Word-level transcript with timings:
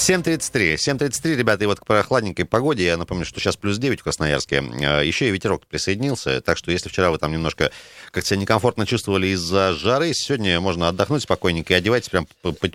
7.33. 0.00 0.76
7.33, 0.76 1.36
ребята, 1.36 1.64
и 1.64 1.66
вот 1.66 1.78
к 1.78 1.84
прохладненькой 1.84 2.46
погоде, 2.46 2.86
я 2.86 2.96
напомню, 2.96 3.26
что 3.26 3.38
сейчас 3.38 3.56
плюс 3.56 3.76
9 3.76 4.00
в 4.00 4.02
Красноярске, 4.02 4.64
а, 4.82 5.02
еще 5.02 5.28
и 5.28 5.30
ветерок 5.30 5.66
присоединился, 5.66 6.40
так 6.40 6.56
что 6.56 6.70
если 6.70 6.88
вчера 6.88 7.10
вы 7.10 7.18
там 7.18 7.32
немножко 7.32 7.70
как 8.10 8.24
себя 8.24 8.40
некомфортно 8.40 8.86
чувствовали 8.86 9.28
из-за 9.28 9.74
жары, 9.74 10.12
сегодня 10.14 10.58
можно 10.58 10.88
отдохнуть 10.88 11.24
спокойненько 11.24 11.74
и 11.74 11.76
одевайтесь 11.76 12.08
прям 12.08 12.26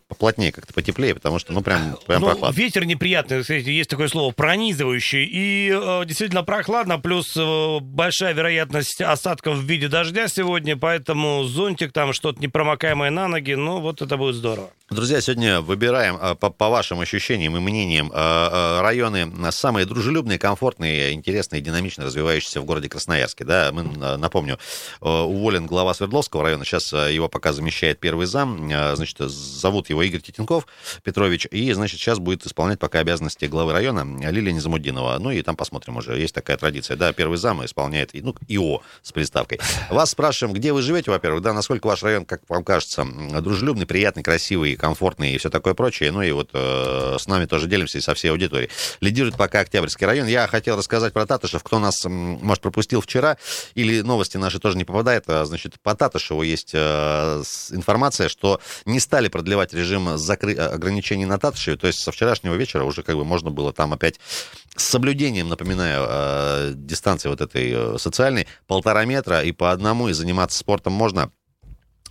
поплотнее, 0.08 0.52
как-то 0.52 0.74
потеплее, 0.74 1.16
потому 1.16 1.40
что, 1.40 1.52
ну, 1.52 1.64
прям, 1.64 1.98
прям 2.06 2.22
ну, 2.22 2.28
прохладно. 2.28 2.56
Ветер 2.56 2.86
неприятный, 2.86 3.42
кстати, 3.42 3.70
есть 3.70 3.90
такое 3.90 4.08
слово, 4.08 4.32
пронизывающий, 4.32 5.26
и 5.26 5.72
э, 5.74 6.06
действительно 6.06 6.44
прохладно, 6.44 7.00
плюс 7.00 7.36
э, 7.36 7.80
большая 7.82 8.36
вероятность 8.36 9.02
осадков 9.02 9.58
в 9.58 9.64
виде 9.64 9.88
дождя 9.88 10.28
сегодня, 10.28 10.78
поэтому 10.78 11.44
зонтик 11.44 11.92
там 11.92 12.14
что-то 12.14 12.40
непромокаемое 12.40 13.10
на 13.10 13.28
ноги, 13.28 13.54
ну, 13.54 13.82
вот 13.82 14.04
это 14.04 14.16
будет 14.16 14.36
здорово. 14.36 14.70
Друзья, 14.92 15.20
сегодня 15.20 15.62
выбираем 15.62 16.16
э, 16.22 16.36
по, 16.36 16.52
по 16.52 16.70
вашим 16.70 17.02
ощущениям 17.16 17.58
и 17.58 17.60
мнениям 17.60 18.12
э, 18.14 18.16
э, 18.16 18.82
районы 18.82 19.32
самые 19.52 19.86
дружелюбные, 19.86 20.40
комфортные, 20.40 21.14
интересные, 21.14 21.62
динамично 21.62 22.06
развивающиеся 22.06 22.62
в 22.62 22.66
городе 22.66 22.90
Красноярске. 22.90 23.44
Да, 23.44 23.72
мы, 23.72 23.84
напомню, 24.18 24.60
уволен 25.02 25.66
глава 25.66 25.94
Свердловского 25.94 26.44
района, 26.44 26.66
сейчас 26.66 26.92
его 26.94 27.30
пока 27.30 27.54
замещает 27.54 28.00
первый 28.00 28.26
зам, 28.26 28.70
значит, 28.96 29.18
зовут 29.18 29.90
его 29.90 30.04
Игорь 30.04 30.22
Титенков 30.22 30.68
Петрович, 31.04 31.48
и, 31.52 31.72
значит, 31.74 32.00
сейчас 32.00 32.20
будет 32.20 32.46
исполнять 32.46 32.80
пока 32.80 33.00
обязанности 33.00 33.46
главы 33.46 33.74
района 33.74 34.06
Лилия 34.30 34.54
Незамудинова. 34.54 35.18
Ну 35.20 35.32
и 35.32 35.42
там 35.42 35.56
посмотрим 35.56 35.98
уже, 35.98 36.18
есть 36.18 36.34
такая 36.36 36.58
традиция, 36.58 36.98
да, 36.98 37.14
первый 37.14 37.38
зам 37.38 37.64
исполняет, 37.66 38.12
ну, 38.14 38.36
ИО 38.48 38.82
с 39.02 39.12
приставкой. 39.12 39.60
Вас 39.90 40.12
спрашиваем, 40.12 40.54
где 40.56 40.74
вы 40.74 40.82
живете, 40.82 41.12
во-первых, 41.12 41.42
да, 41.42 41.54
насколько 41.54 41.88
ваш 41.88 42.04
район, 42.04 42.26
как 42.26 42.42
вам 42.50 42.64
кажется, 42.64 43.06
дружелюбный, 43.42 43.86
приятный, 43.86 44.24
красивый, 44.24 44.76
комфортные 44.76 45.36
и 45.36 45.38
все 45.38 45.50
такое 45.50 45.74
прочее. 45.74 46.12
Ну 46.12 46.22
и 46.22 46.32
вот 46.32 46.50
э, 46.54 47.05
с 47.20 47.28
нами 47.28 47.46
тоже 47.46 47.68
делимся 47.68 47.98
и 47.98 48.02
со 48.02 48.14
всей 48.14 48.30
аудиторией. 48.30 48.70
Лидирует 49.02 49.38
пока 49.38 49.62
Октябрьский 49.62 50.06
район. 50.06 50.28
Я 50.28 50.48
хотел 50.48 50.78
рассказать 50.78 51.14
про 51.14 51.26
Татышев. 51.26 51.64
Кто 51.64 51.80
нас, 51.80 52.06
может, 52.06 52.62
пропустил 52.62 53.02
вчера 53.02 53.38
или 53.74 54.02
новости 54.02 54.38
наши 54.38 54.60
тоже 54.60 54.78
не 54.78 54.86
попадает. 54.86 55.26
А, 55.28 55.46
значит, 55.46 55.80
по 55.82 55.96
Татышеву 55.96 56.42
есть 56.44 56.72
э, 56.74 57.44
информация, 57.72 58.30
что 58.30 58.60
не 58.86 59.00
стали 59.00 59.28
продлевать 59.28 59.74
режим 59.74 60.18
закры... 60.18 60.56
ограничений 60.56 61.26
на 61.26 61.38
Татышеве. 61.38 61.78
То 61.78 61.88
есть 61.88 62.00
со 62.00 62.12
вчерашнего 62.12 62.56
вечера 62.56 62.84
уже 62.84 63.04
как 63.04 63.16
бы 63.16 63.26
можно 63.26 63.52
было 63.52 63.74
там 63.74 63.94
опять 63.94 64.20
с 64.76 64.84
соблюдением, 64.84 65.50
напоминаю, 65.50 66.06
э, 66.08 66.74
дистанции 66.76 67.30
вот 67.30 67.42
этой 67.42 67.72
э, 67.74 67.98
социальной, 67.98 68.48
полтора 68.68 69.06
метра 69.06 69.42
и 69.42 69.52
по 69.52 69.72
одному, 69.72 70.10
и 70.10 70.14
заниматься 70.14 70.58
спортом 70.58 70.94
можно 70.94 71.32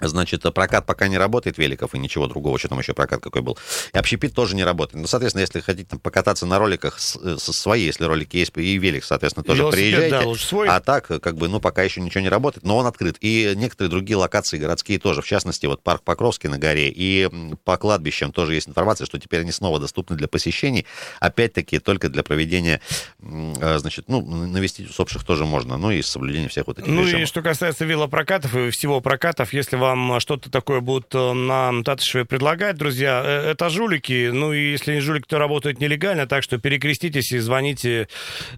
Значит, 0.01 0.43
прокат 0.55 0.87
пока 0.87 1.07
не 1.07 1.17
работает 1.19 1.57
великов 1.57 1.95
и 1.95 1.99
ничего 1.99 2.27
другого, 2.27 2.59
что 2.59 2.69
там 2.69 2.81
еще 2.81 2.95
прокат 2.95 3.21
какой 3.21 3.43
был. 3.43 3.57
И 3.93 3.97
общепит 3.99 4.35
тоже 4.35 4.57
не 4.57 4.65
работает. 4.65 5.01
Ну, 5.01 5.07
соответственно, 5.07 5.43
если 5.43 5.61
хотите 5.61 5.89
там, 5.91 6.01
покататься 6.01 6.47
на 6.47 6.59
роликах 6.59 6.99
со 6.99 7.39
свои, 7.39 7.85
если 7.85 8.05
ролики 8.05 8.37
есть, 8.37 8.53
и 8.57 8.77
велик, 8.77 9.05
соответственно, 9.05 9.45
тоже 9.45 9.63
Велосипед, 9.63 9.99
приезжайте. 10.01 10.29
Да, 10.29 10.35
свой. 10.35 10.69
А 10.69 10.81
так, 10.81 11.07
как 11.07 11.37
бы, 11.37 11.47
ну, 11.49 11.61
пока 11.61 11.85
еще 11.85 12.01
ничего 12.01 12.23
не 12.23 12.29
работает, 12.29 12.65
но 12.65 12.77
он 12.77 12.87
открыт. 12.87 13.17
И 13.21 13.53
некоторые 13.55 13.89
другие 13.91 14.17
локации 14.17 14.59
городские 14.59 14.99
тоже, 14.99 15.23
в 15.23 15.27
частности, 15.27 15.67
вот 15.67 15.83
парк 15.83 16.03
Покровский 16.03 16.49
на 16.49 16.59
горе, 16.59 16.91
и 16.91 17.31
по 17.63 17.77
кладбищам 17.77 18.33
тоже 18.33 18.55
есть 18.55 18.69
информация, 18.69 19.07
что 19.07 19.21
теперь 19.21 19.41
они 19.43 19.53
снова 19.53 19.79
доступны 19.79 20.17
для 20.17 20.27
посещений. 20.27 20.87
Опять-таки, 21.21 21.79
только 21.79 22.09
для 22.09 22.25
проведения, 22.25 22.81
а, 23.23 23.79
значит, 23.79 24.07
ну, 24.09 24.23
навестить 24.25 24.91
усопших 24.91 25.25
тоже 25.25 25.45
можно, 25.47 25.77
ну, 25.79 25.93
и 25.93 26.03
соблюдения 26.03 26.49
всех 26.49 26.67
вот 26.67 26.81
этих 26.81 26.89
Ну, 26.89 27.03
режимов. 27.03 27.23
и 27.23 27.27
что 27.27 27.43
касается 27.43 27.85
велопрокатов 27.85 28.55
и 28.57 28.71
всего 28.71 29.01
прокатов, 29.01 29.53
если 29.53 29.77
вам 29.85 30.21
что-то 30.21 30.51
такое 30.51 30.81
будут 30.81 31.15
э, 31.15 31.33
на 31.33 31.83
Татышеве 31.83 32.25
предлагать, 32.25 32.77
друзья, 32.77 33.23
э, 33.25 33.51
это 33.51 33.69
жулики. 33.69 34.31
Ну, 34.33 34.53
и 34.53 34.73
если 34.73 34.95
не 34.95 35.01
жулики, 35.01 35.27
то 35.27 35.39
работают 35.39 35.81
нелегально, 35.81 36.27
так 36.27 36.43
что 36.43 36.59
перекреститесь 36.59 37.33
и 37.33 37.39
звоните 37.39 38.09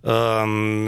э, 0.03 0.07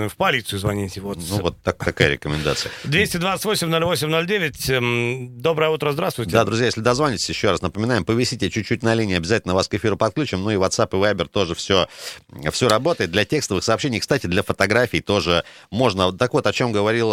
в 0.09 0.17
полицию, 0.17 0.59
звоните. 0.61 1.01
Вот. 1.01 1.19
Ну, 1.19 1.41
вот 1.41 1.61
так, 1.63 1.85
такая 1.85 2.11
рекомендация. 2.11 2.71
228-08-09. 2.85 4.73
Эм, 4.73 5.41
доброе 5.41 5.71
утро, 5.71 5.91
здравствуйте. 5.93 6.33
Да, 6.33 6.45
друзья, 6.45 6.67
если 6.67 6.81
дозвонитесь, 6.83 7.29
еще 7.29 7.51
раз 7.51 7.61
напоминаем, 7.61 8.05
повисите 8.05 8.51
чуть-чуть 8.51 8.83
на 8.83 8.95
линии, 8.95 9.17
обязательно 9.17 9.55
вас 9.55 9.67
к 9.69 9.75
эфиру 9.75 9.97
подключим. 9.97 10.43
Ну 10.43 10.51
и 10.51 10.55
WhatsApp 10.55 10.91
и 10.93 10.97
Viber 10.97 11.27
тоже 11.27 11.55
все, 11.55 11.89
все 12.53 12.69
работает. 12.69 13.11
Для 13.11 13.25
текстовых 13.25 13.65
сообщений, 13.65 13.99
кстати, 13.99 14.27
для 14.27 14.43
фотографий 14.43 15.01
тоже 15.01 15.45
можно. 15.71 16.13
Так 16.13 16.35
вот, 16.35 16.47
о 16.47 16.53
чем 16.53 16.71
говорил 16.71 17.11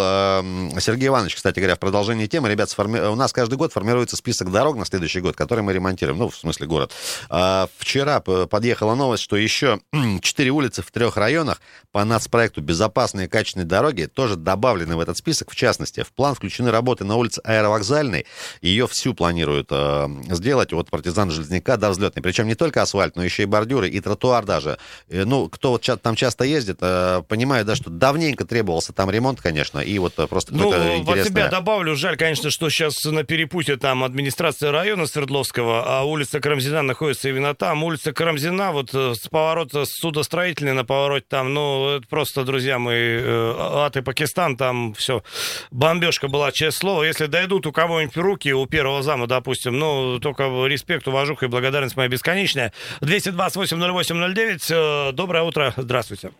Сергей 0.79 1.07
Иванович, 1.07 1.35
кстати 1.35 1.59
говоря, 1.59 1.75
в 1.75 1.79
продолжении 1.79 2.27
темы. 2.27 2.49
Ребят, 2.49 2.69
сформи... 2.69 2.99
у 3.15 3.17
нас 3.17 3.33
каждый 3.33 3.55
год 3.55 3.71
формируется 3.71 4.15
список 4.17 4.51
дорог 4.51 4.75
на 4.75 4.85
следующий 4.85 5.21
год, 5.21 5.35
который 5.35 5.61
мы 5.61 5.73
ремонтируем, 5.73 6.19
ну, 6.19 6.29
в 6.29 6.35
смысле 6.35 6.67
город. 6.67 6.91
А, 7.29 7.67
вчера 7.77 8.19
подъехала 8.19 8.93
новость, 8.93 9.23
что 9.23 9.37
еще 9.37 9.79
4 10.21 10.49
улицы 10.51 10.81
в 10.81 10.91
трех 10.91 11.17
районах 11.17 11.61
по 11.91 12.03
нацпроекту 12.03 12.61
«Безопасные 12.61 13.27
и 13.27 13.29
качественные 13.29 13.65
дороги» 13.65 14.05
тоже 14.05 14.35
добавлены 14.35 14.97
в 14.97 14.99
этот 14.99 15.17
список. 15.17 15.51
В 15.51 15.55
частности, 15.55 16.03
в 16.03 16.11
план 16.11 16.35
включены 16.35 16.71
работы 16.71 17.05
на 17.05 17.15
улице 17.15 17.41
Аэровокзальной. 17.43 18.25
Ее 18.61 18.87
всю 18.87 19.13
планируют 19.13 19.69
э, 19.71 20.07
сделать 20.29 20.73
от 20.73 20.89
партизан 20.89 21.31
Железняка 21.31 21.77
до 21.77 21.89
взлетной. 21.89 22.21
Причем 22.21 22.47
не 22.47 22.55
только 22.55 22.81
асфальт, 22.81 23.15
но 23.15 23.23
еще 23.23 23.43
и 23.43 23.45
бордюры, 23.45 23.89
и 23.89 23.99
тротуар 24.01 24.45
даже. 24.45 24.77
Э, 25.07 25.23
ну, 25.25 25.47
кто 25.49 25.71
вот 25.71 25.89
там 26.01 26.15
часто 26.15 26.43
ездит, 26.43 26.79
э, 26.81 27.23
понимает, 27.27 27.65
да, 27.65 27.75
что 27.75 27.89
давненько 27.89 28.45
требовался 28.45 28.91
там 28.91 29.09
ремонт, 29.09 29.39
конечно, 29.41 29.79
и 29.79 29.97
вот 29.99 30.13
э, 30.17 30.27
просто 30.27 30.53
ну, 30.53 30.69
от 30.69 31.23
себя 31.23 31.47
добавлю, 31.47 31.95
жаль, 31.95 32.17
конечно, 32.17 32.49
что 32.49 32.69
сейчас 32.69 33.04
на 33.11 33.23
перепутье 33.23 33.77
там 33.77 34.03
администрация 34.03 34.71
района 34.71 35.05
Свердловского, 35.05 35.83
а 35.85 36.03
улица 36.03 36.39
Карамзина 36.39 36.81
находится 36.81 37.29
именно 37.29 37.53
там. 37.55 37.83
Улица 37.83 38.13
Карамзина, 38.13 38.71
вот 38.71 38.93
э, 38.93 39.13
с 39.15 39.27
поворота 39.27 39.85
судостроительный 39.85 40.73
на 40.73 40.85
повороте 40.85 41.25
там, 41.29 41.53
ну, 41.53 41.89
это 41.97 42.07
просто, 42.07 42.43
друзья 42.43 42.79
мои, 42.79 43.19
э, 43.19 43.55
ад 43.57 43.97
и 43.97 44.01
Пакистан, 44.01 44.57
там 44.57 44.93
все, 44.93 45.23
бомбежка 45.71 46.27
была, 46.27 46.51
честное 46.51 46.75
слово. 46.79 47.03
Если 47.03 47.25
дойдут 47.25 47.65
у 47.67 47.71
кого-нибудь 47.71 48.17
руки, 48.17 48.53
у 48.53 48.65
первого 48.65 49.01
зама, 49.01 49.27
допустим, 49.27 49.77
ну, 49.77 50.19
только 50.19 50.43
респект, 50.65 51.07
уважуха 51.07 51.45
и 51.45 51.49
благодарность 51.49 51.95
моя 51.95 52.09
бесконечная. 52.09 52.73
228-08-09, 53.01 54.61
э, 54.69 55.11
доброе 55.13 55.43
утро, 55.43 55.73
здравствуйте. 55.77 56.31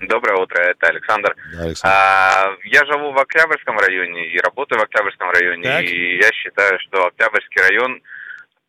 Доброе 0.00 0.38
утро, 0.38 0.60
это 0.60 0.86
Александр. 0.86 1.34
Да, 1.52 1.64
Александр. 1.64 1.96
А, 1.96 2.56
я 2.64 2.84
живу 2.86 3.12
в 3.12 3.18
Октябрьском 3.18 3.78
районе 3.78 4.28
и 4.28 4.38
работаю 4.38 4.78
в 4.78 4.82
Октябрьском 4.84 5.30
районе. 5.30 5.64
Так. 5.64 5.84
И 5.84 6.16
я 6.16 6.30
считаю, 6.32 6.78
что 6.80 7.06
Октябрьский 7.06 7.60
район, 7.62 8.02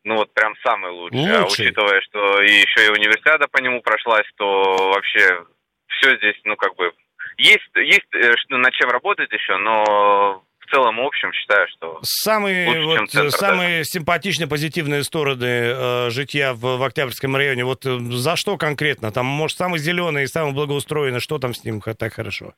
ну 0.04 0.16
вот 0.16 0.32
прям 0.34 0.54
самый 0.64 0.90
лучший. 0.90 1.36
А 1.36 1.42
лучший. 1.44 1.66
А 1.66 1.68
учитывая, 1.68 2.00
что 2.02 2.42
и 2.42 2.50
еще 2.50 2.86
и 2.86 2.90
универсиада 2.90 3.46
по 3.48 3.58
нему 3.58 3.80
прошлась, 3.80 4.26
то 4.36 4.90
вообще 4.92 5.44
все 5.88 6.16
здесь, 6.16 6.40
ну 6.44 6.56
как 6.56 6.74
бы, 6.76 6.92
есть, 7.38 7.70
есть 7.74 8.14
э, 8.14 8.32
над 8.48 8.72
чем 8.72 8.90
работать 8.90 9.32
еще, 9.32 9.56
но 9.56 10.42
целом, 10.70 11.00
общем, 11.00 11.32
считаю, 11.32 11.66
что 11.68 11.98
самые, 12.02 12.68
лучше, 12.68 12.86
вот, 12.86 12.96
чем 12.96 13.08
центр, 13.08 13.30
самые 13.36 13.78
даже. 13.78 13.90
симпатичные, 13.90 14.48
позитивные 14.48 15.04
стороны 15.04 15.44
э, 15.44 16.10
житья 16.10 16.54
в, 16.54 16.60
в 16.60 16.82
Октябрьском 16.82 17.34
районе. 17.36 17.64
Вот 17.64 17.84
э, 17.86 17.98
за 17.98 18.36
что 18.36 18.56
конкретно? 18.56 19.12
Там, 19.12 19.26
может, 19.26 19.56
самый 19.56 19.78
зеленый, 19.78 20.26
самый 20.26 20.52
благоустроенный, 20.52 21.20
что 21.20 21.38
там 21.38 21.54
с 21.54 21.64
ним 21.64 21.80
так 21.80 22.14
хорошо? 22.14 22.54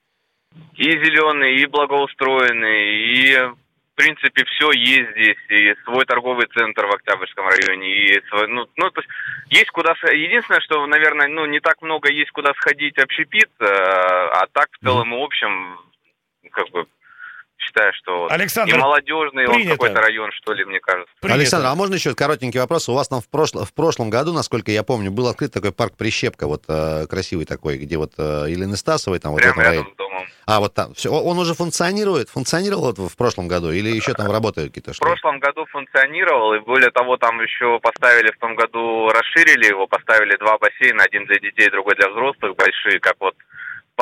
И 0.76 0.84
зеленый, 0.84 1.56
и 1.56 1.66
благоустроенный, 1.66 3.14
и 3.14 3.52
в 3.92 3.94
принципе, 3.94 4.44
все 4.46 4.72
есть 4.72 5.10
здесь, 5.10 5.36
и 5.50 5.74
свой 5.84 6.06
торговый 6.06 6.46
центр 6.56 6.86
в 6.86 6.94
Октябрьском 6.94 7.46
районе, 7.46 8.06
и 8.06 8.26
свой, 8.28 8.48
ну, 8.48 8.66
ну, 8.76 8.90
то 8.90 9.00
есть, 9.02 9.10
есть 9.50 9.70
куда, 9.70 9.94
единственное, 10.10 10.62
что, 10.62 10.86
наверное, 10.86 11.28
ну, 11.28 11.44
не 11.44 11.60
так 11.60 11.82
много 11.82 12.10
есть 12.10 12.30
куда 12.30 12.54
сходить 12.54 12.96
общепит, 12.98 13.50
э, 13.60 13.64
а 13.66 14.46
так, 14.52 14.68
в 14.72 14.84
целом 14.84 15.14
и 15.14 15.22
общем, 15.22 15.78
как 16.52 16.70
бы, 16.70 16.86
считаю, 17.62 17.92
что 17.94 18.28
Александр, 18.30 18.74
и 18.74 18.78
молодежный 18.78 19.46
принято. 19.46 19.70
он 19.70 19.76
какой-то 19.76 20.00
район, 20.00 20.30
что 20.32 20.52
ли, 20.52 20.64
мне 20.64 20.80
кажется. 20.80 21.12
Принято. 21.20 21.40
Александр, 21.40 21.66
а 21.68 21.74
можно 21.74 21.94
еще 21.94 22.14
коротенький 22.14 22.60
вопрос? 22.60 22.88
У 22.88 22.94
вас 22.94 23.08
там 23.08 23.20
в, 23.20 23.28
прошлом 23.28 23.64
в 23.64 23.72
прошлом 23.72 24.10
году, 24.10 24.32
насколько 24.32 24.70
я 24.70 24.82
помню, 24.82 25.10
был 25.10 25.28
открыт 25.28 25.52
такой 25.52 25.72
парк 25.72 25.96
Прищепка, 25.96 26.46
вот 26.46 26.64
э, 26.68 27.06
красивый 27.08 27.46
такой, 27.46 27.78
где 27.78 27.96
вот 27.96 28.12
э, 28.18 28.46
Елены 28.48 28.76
Стасовой 28.76 29.18
там 29.18 29.34
Прямо 29.34 29.54
вот 29.54 29.62
рядом 29.62 29.92
с 29.92 29.96
домом. 29.96 30.26
А, 30.46 30.60
вот 30.60 30.74
там. 30.74 30.94
Все, 30.94 31.10
он 31.10 31.38
уже 31.38 31.54
функционирует? 31.54 32.28
Функционировал 32.28 32.92
вот 32.92 32.98
в 32.98 33.16
прошлом 33.16 33.48
году 33.48 33.70
или 33.70 33.88
еще 33.88 34.12
там 34.14 34.30
работают 34.30 34.70
какие-то 34.70 34.92
штуки? 34.92 35.06
В 35.06 35.10
прошлом 35.10 35.38
году 35.38 35.64
функционировал, 35.66 36.54
и 36.54 36.60
более 36.60 36.90
того, 36.90 37.16
там 37.16 37.40
еще 37.40 37.78
поставили 37.80 38.32
в 38.32 38.38
том 38.38 38.54
году, 38.56 39.08
расширили 39.08 39.66
его, 39.66 39.86
поставили 39.86 40.36
два 40.36 40.58
бассейна, 40.58 41.04
один 41.04 41.26
для 41.26 41.38
детей, 41.38 41.70
другой 41.70 41.94
для 41.94 42.10
взрослых, 42.10 42.56
большие, 42.56 42.98
как 43.00 43.16
вот 43.20 43.34
в 43.92 43.96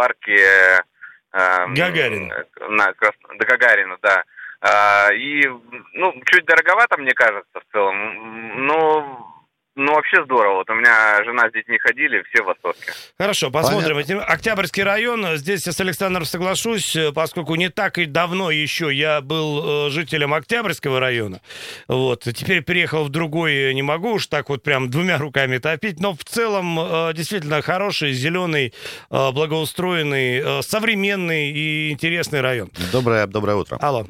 Эм, 1.32 1.74
Гагарин. 1.74 2.32
На, 2.68 2.92
до 3.38 3.46
Гагарина, 3.46 3.98
да. 4.02 4.24
А, 4.60 5.12
и, 5.12 5.46
ну, 5.94 6.12
чуть 6.26 6.44
дороговато, 6.44 6.98
мне 6.98 7.12
кажется, 7.12 7.60
в 7.60 7.72
целом. 7.72 8.66
Но 8.66 9.39
Ну, 9.76 9.94
вообще 9.94 10.24
здорово. 10.24 10.56
Вот 10.56 10.70
у 10.70 10.74
меня 10.74 11.22
жена 11.24 11.48
с 11.48 11.52
детьми 11.52 11.78
ходили, 11.78 12.22
все 12.30 12.42
в 12.42 12.46
восторге. 12.46 12.80
Хорошо, 13.16 13.50
посмотрим. 13.50 13.94
Понятно. 13.94 14.24
Октябрьский 14.24 14.82
район. 14.82 15.36
Здесь 15.36 15.64
я 15.64 15.72
с 15.72 15.80
Александром 15.80 16.24
соглашусь, 16.24 16.96
поскольку 17.14 17.54
не 17.54 17.70
так 17.70 17.98
и 17.98 18.06
давно 18.06 18.50
еще 18.50 18.92
я 18.92 19.20
был 19.20 19.86
э, 19.86 19.90
жителем 19.90 20.34
Октябрьского 20.34 20.98
района. 20.98 21.40
Вот. 21.86 22.24
Теперь 22.24 22.64
переехал 22.64 23.04
в 23.04 23.10
другой, 23.10 23.72
не 23.72 23.82
могу 23.82 24.14
уж 24.14 24.26
так 24.26 24.48
вот 24.48 24.64
прям 24.64 24.90
двумя 24.90 25.18
руками 25.18 25.58
топить, 25.58 26.00
но 26.00 26.14
в 26.14 26.24
целом 26.24 26.78
э, 26.78 27.12
действительно 27.14 27.62
хороший, 27.62 28.12
зеленый, 28.12 28.74
э, 29.10 29.30
благоустроенный, 29.32 30.62
современный 30.64 31.52
и 31.52 31.92
интересный 31.92 32.40
район. 32.40 32.70
Доброе, 32.92 33.26
доброе 33.28 33.56
утро. 33.56 33.78
Алло. 33.80 34.04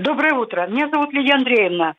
Доброе 0.00 0.34
утро. 0.34 0.66
Меня 0.66 0.88
зовут 0.90 1.12
Лилия 1.12 1.34
Андреевна. 1.36 1.94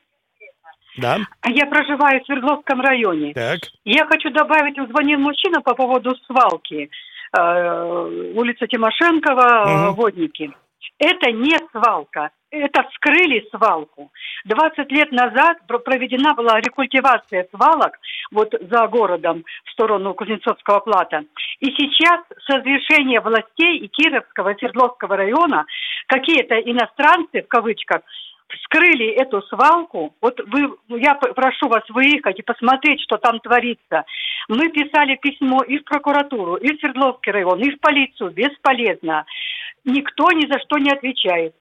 Да. 0.98 1.18
Я 1.46 1.66
проживаю 1.66 2.20
в 2.20 2.26
Свердловском 2.26 2.80
районе. 2.80 3.32
Так. 3.34 3.60
Я 3.84 4.06
хочу 4.06 4.30
добавить, 4.30 4.76
звонил 4.90 5.18
мужчина 5.18 5.60
по 5.60 5.74
поводу 5.74 6.14
свалки. 6.26 6.90
Э, 7.38 8.32
улица 8.34 8.66
Тимошенкова, 8.66 9.90
угу. 9.90 10.02
Водники. 10.02 10.52
Это 10.98 11.30
не 11.30 11.56
свалка. 11.72 12.30
Это 12.50 12.84
вскрыли 12.90 13.46
свалку. 13.50 14.10
20 14.46 14.90
лет 14.92 15.12
назад 15.12 15.58
проведена 15.66 16.32
была 16.34 16.58
рекультивация 16.60 17.46
свалок 17.54 17.98
вот 18.30 18.54
за 18.60 18.86
городом 18.86 19.44
в 19.64 19.70
сторону 19.72 20.14
Кузнецовского 20.14 20.80
плата. 20.80 21.24
И 21.60 21.66
сейчас 21.66 22.20
с 22.46 22.48
разрешения 22.48 23.20
властей 23.20 23.78
и 23.78 23.88
Кировского, 23.88 24.50
и 24.50 24.58
Свердловского 24.58 25.16
района 25.16 25.66
какие-то 26.06 26.54
иностранцы, 26.60 27.42
в 27.42 27.48
кавычках, 27.48 28.02
вскрыли 28.48 29.10
эту 29.10 29.42
свалку, 29.42 30.14
вот 30.20 30.40
вы, 30.46 30.76
я 31.00 31.14
прошу 31.14 31.68
вас 31.68 31.82
выехать 31.88 32.38
и 32.38 32.42
посмотреть, 32.42 33.00
что 33.02 33.16
там 33.16 33.40
творится. 33.40 34.04
Мы 34.48 34.68
писали 34.68 35.16
письмо 35.16 35.62
и 35.62 35.78
в 35.78 35.84
прокуратуру, 35.84 36.56
и 36.56 36.76
в 36.76 36.80
Свердловский 36.80 37.32
район, 37.32 37.60
и 37.60 37.70
в 37.70 37.80
полицию, 37.80 38.30
бесполезно. 38.30 39.24
Никто 39.84 40.30
ни 40.32 40.46
за 40.50 40.58
что 40.60 40.78
не 40.78 40.90
отвечает. 40.90 41.54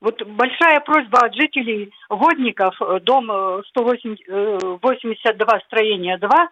Вот 0.00 0.22
большая 0.26 0.80
просьба 0.80 1.18
от 1.26 1.34
жителей 1.34 1.92
Водников, 2.08 2.74
э, 2.80 3.00
дом 3.00 3.26
182, 3.68 5.56
э, 5.56 5.60
строение 5.66 6.16
2, 6.16 6.48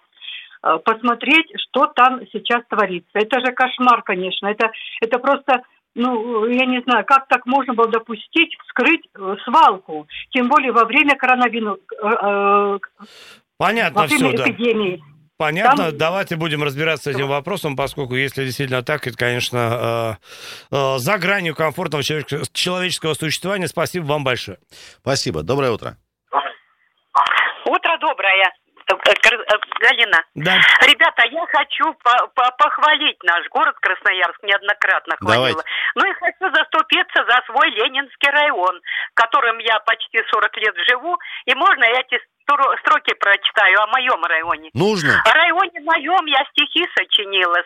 э, 0.62 0.78
посмотреть, 0.84 1.50
что 1.56 1.86
там 1.86 2.20
сейчас 2.30 2.62
творится. 2.68 3.10
Это 3.14 3.40
же 3.40 3.52
кошмар, 3.52 4.02
конечно. 4.02 4.48
Это, 4.48 4.70
это 5.00 5.18
просто 5.18 5.62
ну, 5.98 6.46
я 6.46 6.64
не 6.64 6.80
знаю, 6.82 7.04
как 7.04 7.26
так 7.28 7.44
можно 7.44 7.74
было 7.74 7.88
допустить 7.88 8.56
вскрыть 8.66 9.02
э, 9.14 9.36
свалку, 9.44 10.06
тем 10.30 10.48
более 10.48 10.72
во 10.72 10.84
время 10.84 11.16
коронавируса. 11.16 11.80
Э, 12.02 12.08
э, 12.22 12.78
Понятно 13.56 14.02
во 14.02 14.06
время 14.06 14.36
все, 14.36 14.44
эпидемии. 14.44 14.96
да. 14.96 15.04
Понятно, 15.38 15.90
Там... 15.90 15.98
давайте 15.98 16.34
будем 16.36 16.64
разбираться 16.64 17.12
с 17.12 17.14
этим 17.14 17.28
вопросом, 17.28 17.76
поскольку 17.76 18.16
если 18.16 18.44
действительно 18.44 18.82
так, 18.82 19.06
это, 19.06 19.16
конечно, 19.16 20.18
э, 20.70 20.76
э, 20.76 20.98
за 20.98 21.18
гранью 21.18 21.54
комфортного 21.54 22.02
человеческого 22.02 23.14
существования. 23.14 23.68
Спасибо 23.68 24.04
вам 24.06 24.24
большое. 24.24 24.58
Спасибо. 25.00 25.42
Доброе 25.42 25.70
утро. 25.70 25.96
Утро 27.66 27.98
доброе. 28.00 28.52
Э, 28.88 28.94
э, 28.94 29.58
Галина. 29.80 30.24
Да. 30.34 30.56
Ребята, 30.82 31.26
я 31.26 31.46
хочу 31.46 31.92
по 32.02 32.10
-по 32.34 32.50
похвалить 32.58 33.22
наш 33.22 33.46
город 33.48 33.76
Красноярск, 33.80 34.42
неоднократно 34.42 35.16
хвалила. 35.16 35.62
Давайте. 35.62 35.62
Ну 35.94 36.06
и 36.06 36.12
хочу 36.14 36.54
заступиться 36.54 37.24
за 37.24 37.42
свой 37.46 37.70
Ленинский 37.70 38.30
район, 38.30 38.80
в 39.12 39.14
котором 39.14 39.58
я 39.58 39.78
почти 39.80 40.22
40 40.30 40.56
лет 40.56 40.74
живу, 40.88 41.18
и 41.44 41.54
можно 41.54 41.84
я 41.84 42.00
эти 42.00 42.20
строки 42.80 43.12
прочитаю 43.14 43.82
о 43.82 43.86
моем 43.88 44.24
районе. 44.24 44.70
Нужно. 44.72 45.22
О 45.22 45.32
районе 45.34 45.80
моем 45.80 46.24
я 46.26 46.44
стихи 46.52 46.88
сочинила. 46.96 47.62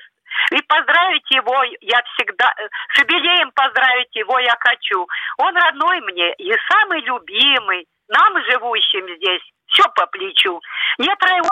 И 0.51 0.63
поздравить 0.63 1.31
его 1.31 1.63
я 1.83 2.03
всегда, 2.15 2.53
э, 2.59 2.69
с 2.95 2.99
юбилеем 2.99 3.53
поздравить 3.53 4.15
его 4.17 4.39
я 4.41 4.57
хочу. 4.59 5.07
Он 5.39 5.55
родной 5.57 6.01
мне 6.01 6.33
и 6.35 6.53
самый 6.69 7.01
любимый, 7.03 7.87
нам, 8.09 8.43
живущим 8.51 9.07
здесь, 9.17 9.43
все 9.73 9.85
по 9.95 10.07
плечу. 10.07 10.61
Нет 10.99 11.19
района, 11.23 11.49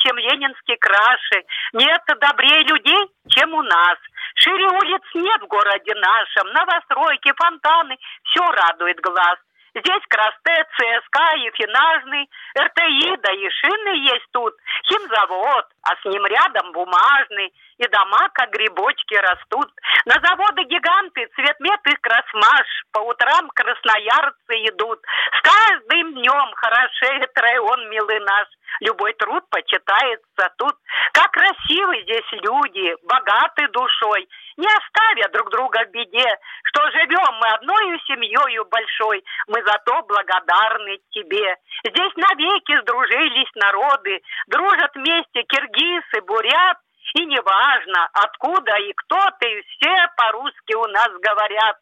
чем 0.00 0.18
ленинский 0.18 0.76
краше, 0.76 1.44
нет 1.72 2.02
добрее 2.06 2.62
людей, 2.64 3.10
чем 3.28 3.54
у 3.54 3.62
нас. 3.62 3.98
Шире 4.34 4.66
улиц 4.66 5.02
нет 5.14 5.42
в 5.42 5.46
городе 5.46 5.94
нашем, 5.94 6.52
новостройки, 6.52 7.32
фонтаны, 7.36 7.96
все 8.24 8.44
радует 8.50 8.98
глаз. 9.00 9.38
Здесь 9.74 10.04
Красте, 10.08 10.66
ЦСКА, 10.76 11.36
Ефинажный, 11.36 12.28
РТИ, 12.58 13.16
да 13.22 13.32
и 13.32 13.48
шины 13.48 13.96
есть 14.12 14.26
тут, 14.30 14.54
химзавод, 14.84 15.66
а 15.82 15.96
с 15.96 16.04
ним 16.04 16.26
рядом 16.26 16.72
бумажный, 16.72 17.52
и 17.78 17.88
дома, 17.88 18.28
как 18.34 18.50
грибочки, 18.50 19.14
растут. 19.14 19.72
На 20.04 20.14
заводы 20.20 20.64
гиганты, 20.64 21.26
цветмет 21.34 21.80
их 21.86 22.00
красмаш, 22.02 22.68
по 22.92 23.00
утрам 23.00 23.48
красноярцы 23.54 24.54
идут. 24.68 25.00
С 25.38 25.40
каждым 25.40 26.14
днем 26.14 26.52
хорошеет 26.56 27.30
район, 27.34 27.88
милый 27.88 28.20
наш, 28.20 28.48
любой 28.80 29.12
труд 29.14 29.44
почитается 29.50 30.52
тут. 30.58 30.74
Как 31.12 31.30
красивы 31.30 32.02
здесь 32.02 32.32
люди, 32.32 32.94
богаты 33.04 33.68
душой, 33.68 34.28
не 34.56 34.66
оставя 34.66 35.28
друг 35.32 35.50
друга 35.50 35.84
в 35.84 35.90
беде, 35.90 36.36
что 36.64 36.90
живем 36.90 37.34
мы 37.40 37.48
одной 37.48 38.00
семьей 38.06 38.64
большой, 38.70 39.24
мы 39.48 39.62
за 39.64 39.78
то 39.84 40.02
благодарны 40.02 40.98
тебе. 41.10 41.56
Здесь 41.84 42.12
навеки 42.16 42.80
сдружились 42.80 43.50
народы, 43.54 44.20
дружат 44.48 44.94
вместе 44.94 45.42
киргизы, 45.42 46.20
бурят, 46.26 46.78
и 47.14 47.26
неважно, 47.26 48.08
откуда 48.12 48.72
и 48.78 48.92
кто 48.94 49.18
ты, 49.38 49.62
все 49.68 50.08
по-русски 50.16 50.74
у 50.74 50.86
нас 50.86 51.08
говорят. 51.20 51.76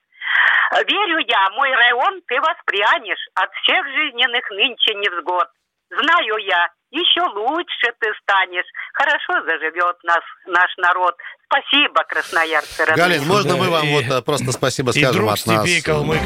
Верю 0.87 1.19
я, 1.19 1.51
мой 1.51 1.73
район 1.73 2.21
ты 2.27 2.41
воспрянешь 2.41 3.27
от 3.35 3.53
всех 3.63 3.87
жизненных 3.87 4.49
нынче 4.51 4.95
невзгод. 4.95 5.49
Знаю 5.91 6.37
я, 6.39 6.69
еще 6.91 7.23
лучше 7.35 7.93
ты 7.99 8.09
станешь. 8.23 8.67
Хорошо 8.93 9.45
заживет 9.45 9.97
нас, 10.03 10.23
наш 10.47 10.71
народ. 10.79 11.15
Спасибо, 11.47 12.05
красноярцы. 12.05 12.85
Родные. 12.85 12.97
Галин, 12.97 13.27
можно 13.27 13.57
мы 13.57 13.71
вам 13.71 13.87
вот 13.89 14.05
э, 14.05 14.23
просто 14.23 14.53
спасибо 14.53 14.91
скажем 14.91 15.29
от 15.29 15.47
нас? 15.47 15.83
Калмык. 15.83 16.21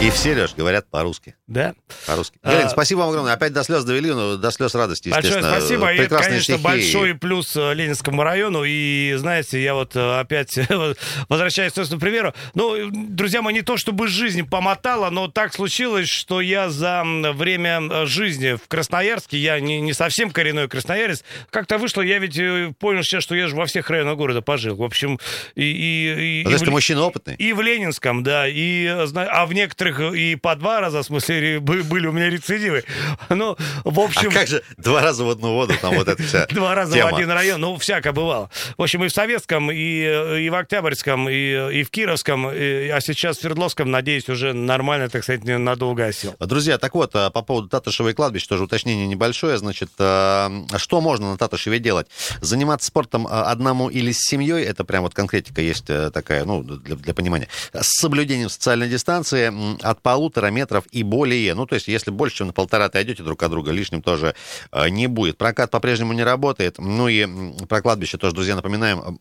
И 0.00 0.08
все, 0.08 0.34
Леш, 0.34 0.54
говорят 0.54 0.88
по-русски. 0.88 1.34
Да? 1.46 1.74
По-русски. 2.06 2.38
Галин, 2.42 2.66
а... 2.66 2.70
спасибо 2.70 3.00
вам 3.00 3.10
огромное. 3.10 3.34
Опять 3.34 3.52
до 3.52 3.62
слез 3.62 3.84
довели, 3.84 4.10
но 4.10 4.36
до 4.38 4.50
слез 4.50 4.74
радости, 4.74 5.08
естественно. 5.08 5.42
Большое 5.42 5.60
спасибо. 5.60 5.86
Прекрасные 5.88 6.06
и, 6.06 6.30
конечно, 6.30 6.54
стихи. 6.54 6.64
большой 6.64 7.14
плюс 7.14 7.54
э, 7.54 7.74
Ленинскому 7.74 8.22
району. 8.22 8.64
И, 8.64 9.12
знаете, 9.18 9.62
я 9.62 9.74
вот 9.74 9.94
э, 9.96 10.20
опять 10.20 10.58
возвращаюсь 11.28 11.72
к 11.72 11.74
собственному 11.74 12.00
примеру. 12.00 12.34
Ну, 12.54 12.88
друзья 12.90 13.42
мои, 13.42 13.52
не 13.52 13.60
то 13.60 13.76
чтобы 13.76 14.08
жизнь 14.08 14.48
помотала, 14.48 15.10
но 15.10 15.28
так 15.28 15.52
случилось, 15.52 16.08
что 16.08 16.40
я 16.40 16.70
за 16.70 17.02
время 17.04 17.82
э, 17.82 18.06
жизни 18.06 18.54
в 18.54 18.68
Красноярске, 18.68 19.36
я 19.36 19.60
не, 19.60 19.82
не 19.82 19.92
совсем 19.92 20.30
коренной 20.30 20.66
красноярец, 20.66 21.24
как-то 21.50 21.76
вышло, 21.76 22.00
я 22.00 22.18
ведь 22.20 22.40
понял 22.78 23.02
сейчас, 23.02 23.22
что 23.22 23.34
я 23.34 23.48
же 23.48 23.54
во 23.54 23.66
всех 23.66 23.90
районах 23.90 24.16
города 24.16 24.40
пожил. 24.40 24.76
В 24.76 24.82
общем, 24.82 25.20
и... 25.54 25.62
и, 25.62 26.42
и, 26.42 26.46
а 26.46 26.56
и 26.56 26.58
ты 26.58 26.70
мужчина 26.70 27.02
опытный? 27.02 27.34
И 27.34 27.52
в 27.52 27.60
Ленинском, 27.60 28.22
да. 28.22 28.48
И, 28.48 28.86
а 28.86 29.44
в 29.44 29.52
некоторых 29.52 29.89
некоторых 29.90 30.14
и 30.14 30.36
по 30.36 30.54
два 30.56 30.80
раза, 30.80 31.02
в 31.02 31.06
смысле, 31.06 31.60
были 31.60 32.06
у 32.06 32.12
меня 32.12 32.30
рецидивы. 32.30 32.84
Ну, 33.28 33.56
в 33.84 34.00
общем... 34.00 34.30
А 34.30 34.32
как 34.32 34.48
же 34.48 34.62
два 34.76 35.02
раза 35.02 35.24
в 35.24 35.30
одну 35.30 35.54
воду, 35.54 35.74
там 35.80 35.94
вот 35.94 36.08
эта 36.08 36.22
вся 36.22 36.46
Два 36.50 36.74
раза 36.74 36.96
в 36.96 37.14
один 37.14 37.30
район, 37.30 37.60
ну, 37.60 37.76
всяко 37.76 38.12
бывало. 38.12 38.50
В 38.76 38.82
общем, 38.82 39.04
и 39.04 39.08
в 39.08 39.12
Советском, 39.12 39.70
и, 39.70 39.76
и 39.76 40.50
в 40.50 40.54
Октябрьском, 40.54 41.28
и, 41.28 41.80
и 41.80 41.82
в 41.82 41.90
Кировском, 41.90 42.50
и, 42.50 42.88
а 42.88 43.00
сейчас 43.00 43.38
в 43.38 43.40
Свердловском, 43.40 43.90
надеюсь, 43.90 44.28
уже 44.28 44.52
нормально, 44.52 45.08
так 45.08 45.22
сказать, 45.22 45.44
надолго 45.44 46.06
осел. 46.06 46.34
Друзья, 46.40 46.78
так 46.78 46.94
вот, 46.94 47.14
а, 47.14 47.30
по 47.30 47.42
поводу 47.42 47.68
Татышева 47.68 48.08
и 48.08 48.12
кладбища, 48.12 48.48
тоже 48.48 48.64
уточнение 48.64 49.06
небольшое. 49.06 49.58
Значит, 49.58 49.90
а, 49.98 50.50
что 50.76 51.00
можно 51.00 51.32
на 51.32 51.38
Татышеве 51.38 51.78
делать? 51.78 52.06
Заниматься 52.40 52.88
спортом 52.88 53.26
а, 53.28 53.50
одному 53.50 53.88
или 53.88 54.12
с 54.12 54.20
семьей, 54.20 54.64
это 54.64 54.84
прям 54.84 55.02
вот 55.02 55.14
конкретика 55.14 55.60
есть 55.60 55.88
э, 55.88 56.10
такая, 56.10 56.44
ну, 56.44 56.62
для, 56.62 56.96
для 56.96 57.14
понимания. 57.14 57.48
С 57.72 58.00
соблюдением 58.00 58.48
социальной 58.48 58.88
дистанции, 58.88 59.50
от 59.82 60.02
полутора 60.02 60.48
метров 60.48 60.84
и 60.90 61.02
более. 61.02 61.54
Ну, 61.54 61.66
то 61.66 61.74
есть, 61.74 61.88
если 61.88 62.10
больше, 62.10 62.38
чем 62.38 62.48
на 62.48 62.52
полтора 62.52 62.86
отойдете 62.86 63.22
друг 63.22 63.42
от 63.42 63.50
друга, 63.50 63.70
лишним 63.72 64.02
тоже 64.02 64.34
э, 64.72 64.88
не 64.88 65.06
будет. 65.06 65.38
Прокат 65.38 65.70
по-прежнему 65.70 66.12
не 66.12 66.22
работает. 66.22 66.76
Ну 66.78 67.08
и 67.08 67.26
про 67.66 67.80
кладбище 67.82 68.18
тоже, 68.18 68.34
друзья, 68.34 68.56
напоминаем, 68.56 69.18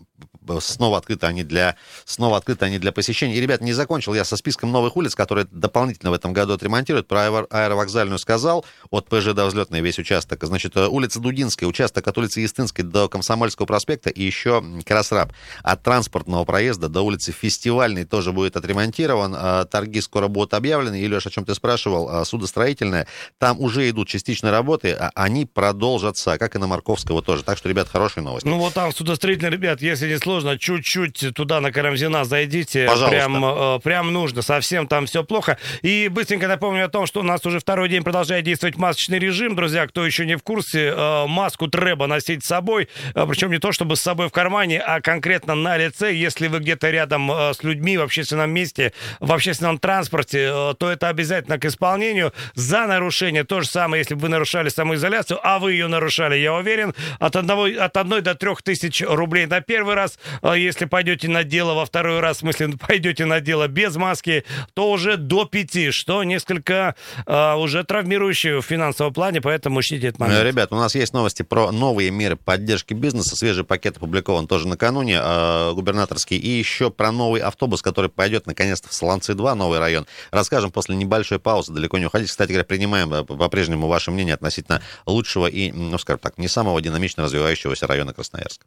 снова 0.60 0.98
открыты 0.98 1.28
они 1.28 1.44
для, 1.44 1.76
снова 2.06 2.38
открыты 2.38 2.66
они 2.66 2.80
для 2.80 2.92
посещения. 2.92 3.36
И, 3.36 3.42
ребят, 3.42 3.62
не 3.62 3.74
закончил 3.74 4.14
я 4.14 4.26
со 4.26 4.38
списком 4.38 4.72
новых 4.72 4.98
улиц, 4.98 5.16
которые 5.16 5.48
дополнительно 5.52 6.12
в 6.12 6.14
этом 6.14 6.34
году 6.34 6.54
отремонтируют. 6.54 7.08
Про 7.08 7.46
аэровокзальную 7.50 8.20
сказал, 8.20 8.66
от 8.90 9.08
ПЖ 9.10 9.34
до 9.34 9.46
взлетной 9.46 9.82
весь 9.82 10.00
участок. 10.00 10.44
Значит, 10.44 10.76
э, 10.76 10.88
улица 10.88 11.20
Дудинская, 11.20 11.68
участок 11.68 12.08
от 12.08 12.18
улицы 12.18 12.42
Естинской 12.42 12.84
до 12.84 13.08
Комсомольского 13.08 13.66
проспекта 13.66 14.10
и 14.10 14.24
еще 14.24 14.64
Красраб. 14.86 15.34
От 15.64 15.84
транспортного 15.84 16.46
проезда 16.46 16.90
до 16.90 17.02
улицы 17.02 17.32
Фестивальной 17.32 18.06
тоже 18.06 18.32
будет 18.32 18.58
отремонтирован. 18.58 19.68
Торги 19.68 20.02
скоро 20.02 20.28
будут 20.28 20.49
вот 20.50 20.58
объявлены, 20.58 21.00
и, 21.00 21.08
Леш, 21.08 21.28
о 21.28 21.30
чем 21.30 21.46
ты 21.46 21.54
спрашивал, 21.54 22.10
а, 22.10 22.26
судостроительное, 22.26 23.08
там 23.38 23.60
уже 23.60 23.90
идут 23.90 24.08
частичные 24.08 24.52
работы, 24.52 24.94
а 24.94 25.12
они 25.16 25.46
продолжатся, 25.46 26.38
как 26.38 26.56
и 26.56 26.60
на 26.60 26.68
Марковского 26.68 27.22
тоже. 27.22 27.44
Так 27.44 27.58
что, 27.58 27.70
ребят, 27.70 27.88
хорошие 27.88 28.24
новости. 28.24 28.48
Ну 28.48 28.58
вот 28.58 28.74
там 28.74 28.92
судостроительные, 28.92 29.52
ребят, 29.52 29.82
если 29.82 30.10
не 30.10 30.18
сложно, 30.18 30.58
чуть-чуть 30.58 31.34
туда 31.36 31.62
на 31.62 31.72
Карамзина 31.72 32.26
зайдите. 32.26 32.86
Пожалуйста. 32.86 33.10
Прям, 33.10 33.46
э, 33.46 33.80
прям 33.84 34.14
нужно, 34.14 34.42
совсем 34.42 34.88
там 34.88 35.06
все 35.06 35.24
плохо. 35.24 35.58
И 35.82 36.08
быстренько 36.10 36.48
напомню 36.48 36.86
о 36.86 36.90
том, 36.90 37.06
что 37.06 37.20
у 37.20 37.24
нас 37.24 37.46
уже 37.46 37.60
второй 37.60 37.90
день 37.90 38.04
продолжает 38.04 38.46
действовать 38.46 38.78
масочный 38.78 39.20
режим. 39.20 39.56
Друзья, 39.56 39.86
кто 39.88 40.06
еще 40.06 40.26
не 40.26 40.38
в 40.38 40.44
курсе, 40.44 40.94
э, 40.96 41.26
маску 41.28 41.68
треба 41.68 42.08
носить 42.08 42.44
с 42.44 42.48
собой, 42.48 42.90
э, 43.14 43.26
причем 43.28 43.52
не 43.52 43.60
то 43.60 43.72
чтобы 43.72 43.96
с 43.96 44.02
собой 44.02 44.30
в 44.30 44.32
кармане, 44.32 44.80
а 44.80 45.02
конкретно 45.02 45.56
на 45.56 45.78
лице. 45.78 46.14
Если 46.14 46.48
вы 46.48 46.60
где-то 46.60 46.90
рядом 46.90 47.30
с 47.30 47.64
людьми 47.64 47.98
в 47.98 48.02
общественном 48.02 48.52
месте, 48.52 48.94
в 49.20 49.32
общественном 49.32 49.78
транспорте, 49.78 50.39
то 50.48 50.90
это 50.92 51.10
обязательно 51.10 51.58
к 51.58 51.66
исполнению. 51.66 52.34
За 52.56 52.86
нарушение 52.86 53.44
то 53.44 53.62
же 53.62 53.68
самое, 53.68 54.02
если 54.02 54.16
бы 54.16 54.22
вы 54.22 54.30
нарушали 54.30 54.70
самоизоляцию, 54.70 55.40
а 55.44 55.60
вы 55.60 55.74
ее 55.74 55.88
нарушали, 55.88 56.36
я 56.36 56.54
уверен, 56.54 56.94
от, 57.20 57.36
одного, 57.36 57.66
от 57.66 57.98
одной 57.98 58.22
до 58.22 58.36
трех 58.36 58.62
тысяч 58.62 59.02
рублей 59.02 59.46
на 59.46 59.62
первый 59.62 59.96
раз. 59.96 60.20
Если 60.44 60.86
пойдете 60.86 61.28
на 61.28 61.44
дело 61.44 61.74
во 61.74 61.86
второй 61.86 62.20
раз, 62.20 62.38
в 62.38 62.40
смысле, 62.42 62.70
пойдете 62.88 63.26
на 63.26 63.40
дело 63.40 63.68
без 63.68 63.96
маски, 63.96 64.44
то 64.74 64.92
уже 64.92 65.18
до 65.18 65.46
пяти, 65.46 65.92
что 65.92 66.24
несколько 66.24 66.96
uh, 67.26 67.58
уже 67.58 67.84
травмирующее 67.84 68.62
в 68.62 68.66
финансовом 68.66 69.14
плане, 69.14 69.42
поэтому 69.42 69.80
учтите 69.80 70.08
этот 70.08 70.20
момент. 70.20 70.44
Ребят, 70.44 70.72
у 70.72 70.76
нас 70.76 70.96
есть 70.96 71.14
новости 71.14 71.44
про 71.44 71.72
новые 71.72 72.12
меры 72.12 72.36
поддержки 72.36 72.94
бизнеса. 72.94 73.36
Свежий 73.36 73.64
пакет 73.64 73.98
опубликован 73.98 74.48
тоже 74.48 74.68
накануне, 74.68 75.16
uh, 75.16 75.74
губернаторский. 75.74 76.38
И 76.38 76.50
еще 76.50 76.90
про 76.90 77.12
новый 77.12 77.42
автобус, 77.42 77.82
который 77.82 78.10
пойдет 78.10 78.48
наконец-то 78.48 78.90
в 78.90 78.94
Солонцы-2, 78.94 79.54
новый 79.56 79.80
район. 79.80 80.06
Расскажем 80.32 80.72
после 80.72 80.96
небольшой 80.96 81.40
паузы. 81.40 81.74
Далеко 81.74 81.98
не 81.98 82.06
уходите. 82.06 82.30
Кстати 82.30 82.50
говоря, 82.50 82.66
принимаем 82.66 83.14
э, 83.14 83.24
по-прежнему 83.24 83.88
ваше 83.88 84.12
мнение 84.12 84.34
относительно 84.34 84.82
лучшего 85.06 85.48
и, 85.48 85.72
ну, 85.72 85.98
скажем 85.98 86.20
так, 86.20 86.38
не 86.38 86.48
самого 86.48 86.82
динамично 86.82 87.24
развивающегося 87.24 87.88
района 87.88 88.14
Красноярска. 88.14 88.66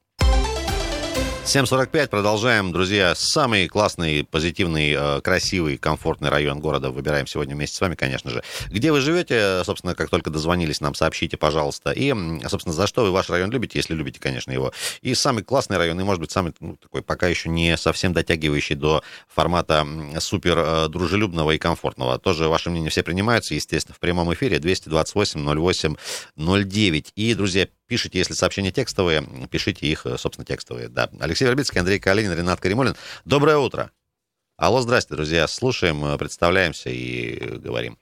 7.45, 1.44 2.06
продолжаем, 2.06 2.70
друзья. 2.70 3.14
Самый 3.16 3.66
классный, 3.66 4.22
позитивный, 4.22 4.94
э, 4.96 5.20
красивый, 5.22 5.76
комфортный 5.76 6.30
район 6.30 6.60
города 6.60 6.90
выбираем 6.90 7.26
сегодня 7.26 7.56
вместе 7.56 7.76
с 7.76 7.80
вами, 7.80 7.96
конечно 7.96 8.30
же. 8.30 8.44
Где 8.68 8.92
вы 8.92 9.00
живете, 9.00 9.62
собственно, 9.64 9.96
как 9.96 10.08
только 10.08 10.30
дозвонились, 10.30 10.80
нам 10.80 10.94
сообщите, 10.94 11.36
пожалуйста. 11.36 11.90
И, 11.90 12.14
собственно, 12.46 12.72
за 12.72 12.86
что 12.86 13.02
вы 13.02 13.10
ваш 13.10 13.28
район 13.28 13.50
любите, 13.50 13.76
если 13.76 13.92
любите, 13.92 14.20
конечно, 14.20 14.52
его. 14.52 14.72
И 15.02 15.14
самый 15.14 15.42
классный 15.42 15.78
район, 15.78 16.00
и, 16.00 16.04
может 16.04 16.20
быть, 16.20 16.30
самый, 16.30 16.54
ну, 16.60 16.76
такой, 16.76 17.02
пока 17.02 17.26
еще 17.26 17.48
не 17.48 17.76
совсем 17.76 18.12
дотягивающий 18.12 18.76
до 18.76 19.02
формата 19.26 19.84
супер 20.20 20.56
э, 20.56 20.88
дружелюбного 20.88 21.50
и 21.50 21.58
комфортного. 21.58 22.20
Тоже 22.20 22.48
ваше 22.48 22.70
мнение 22.70 22.90
все 22.90 23.02
принимаются, 23.02 23.54
естественно, 23.54 23.96
в 23.96 23.98
прямом 23.98 24.32
эфире 24.32 24.60
228 24.60 25.44
08 25.44 25.96
09. 26.36 27.12
И, 27.16 27.34
друзья, 27.34 27.66
Пишите, 27.92 28.16
если 28.16 28.32
сообщения 28.32 28.70
текстовые, 28.70 29.22
пишите 29.50 29.86
их, 29.86 30.06
э, 30.06 30.16
собственно, 30.16 30.46
текстовые. 30.46 30.88
Да. 30.88 31.10
Алексей 31.20 31.44
Вербицкий, 31.44 31.78
Андрей 31.78 32.00
Калинин, 32.00 32.32
Ренат 32.32 32.58
Каримулин. 32.58 32.94
Доброе 33.26 33.58
утро. 33.58 33.90
Алло, 34.56 34.80
здрасте, 34.80 35.14
друзья. 35.14 35.46
Слушаем, 35.46 36.02
э, 36.02 36.16
представляемся 36.16 36.88
и 36.88 37.58
говорим. 37.58 37.98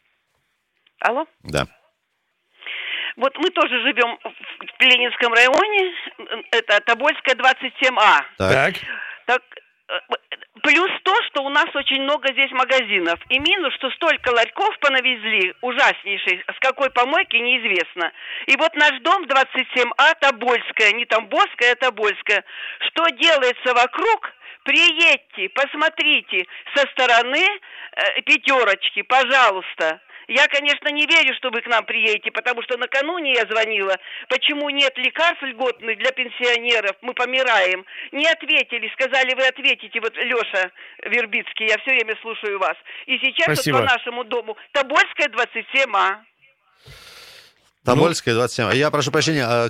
Алло? 1.00 1.26
Да. 1.42 1.66
Вот 3.16 3.36
мы 3.38 3.50
тоже 3.50 3.82
живем 3.82 4.16
в 4.22 4.80
Ленинском 4.80 5.32
районе, 5.32 5.92
это 6.52 6.80
Тобольская 6.86 7.34
27А. 7.34 8.20
Так. 8.38 8.76
Так, 9.26 9.42
э, 9.88 9.98
Плюс 10.62 10.90
что 11.30 11.42
у 11.42 11.48
нас 11.48 11.66
очень 11.74 12.02
много 12.02 12.32
здесь 12.32 12.50
магазинов. 12.50 13.18
И 13.28 13.38
минус, 13.38 13.74
что 13.74 13.90
столько 13.90 14.30
ларьков 14.30 14.78
понавезли, 14.80 15.54
ужаснейший, 15.60 16.44
с 16.46 16.58
какой 16.60 16.90
помойки 16.90 17.36
неизвестно. 17.36 18.12
И 18.46 18.56
вот 18.56 18.74
наш 18.74 19.00
дом 19.00 19.24
27А, 19.24 20.14
Тобольская, 20.20 20.92
не 20.92 21.04
Тамбовская, 21.06 21.72
а 21.72 21.76
Тобольская. 21.76 22.44
Что 22.88 23.08
делается 23.10 23.74
вокруг, 23.74 24.32
приедьте, 24.64 25.48
посмотрите 25.50 26.46
со 26.74 26.86
стороны 26.88 27.44
э, 27.46 28.22
пятерочки, 28.22 29.02
пожалуйста. 29.02 30.00
Я, 30.30 30.46
конечно, 30.46 30.88
не 30.90 31.06
верю, 31.06 31.34
что 31.34 31.50
вы 31.50 31.60
к 31.60 31.66
нам 31.66 31.84
приедете, 31.84 32.30
потому 32.30 32.62
что 32.62 32.78
накануне 32.78 33.32
я 33.32 33.46
звонила, 33.50 33.96
почему 34.28 34.70
нет 34.70 34.96
лекарств 34.96 35.42
льготных 35.42 35.98
для 35.98 36.12
пенсионеров, 36.12 36.94
мы 37.02 37.14
помираем. 37.14 37.84
Не 38.12 38.28
ответили, 38.28 38.88
сказали, 38.92 39.34
вы 39.34 39.44
ответите, 39.48 40.00
вот 40.00 40.16
Леша 40.16 40.70
Вербицкий, 41.02 41.66
я 41.66 41.78
все 41.78 41.90
время 41.90 42.16
слушаю 42.22 42.60
вас. 42.60 42.76
И 43.06 43.18
сейчас 43.18 43.66
вот 43.66 43.74
по 43.74 43.82
нашему 43.82 44.22
дому 44.22 44.56
Тобольская 44.70 45.26
27А. 45.30 46.18
Тобольская 47.84 48.34
27. 48.34 48.74
Я 48.74 48.92
прошу 48.92 49.10
прощения, 49.10 49.44
а 49.44 49.68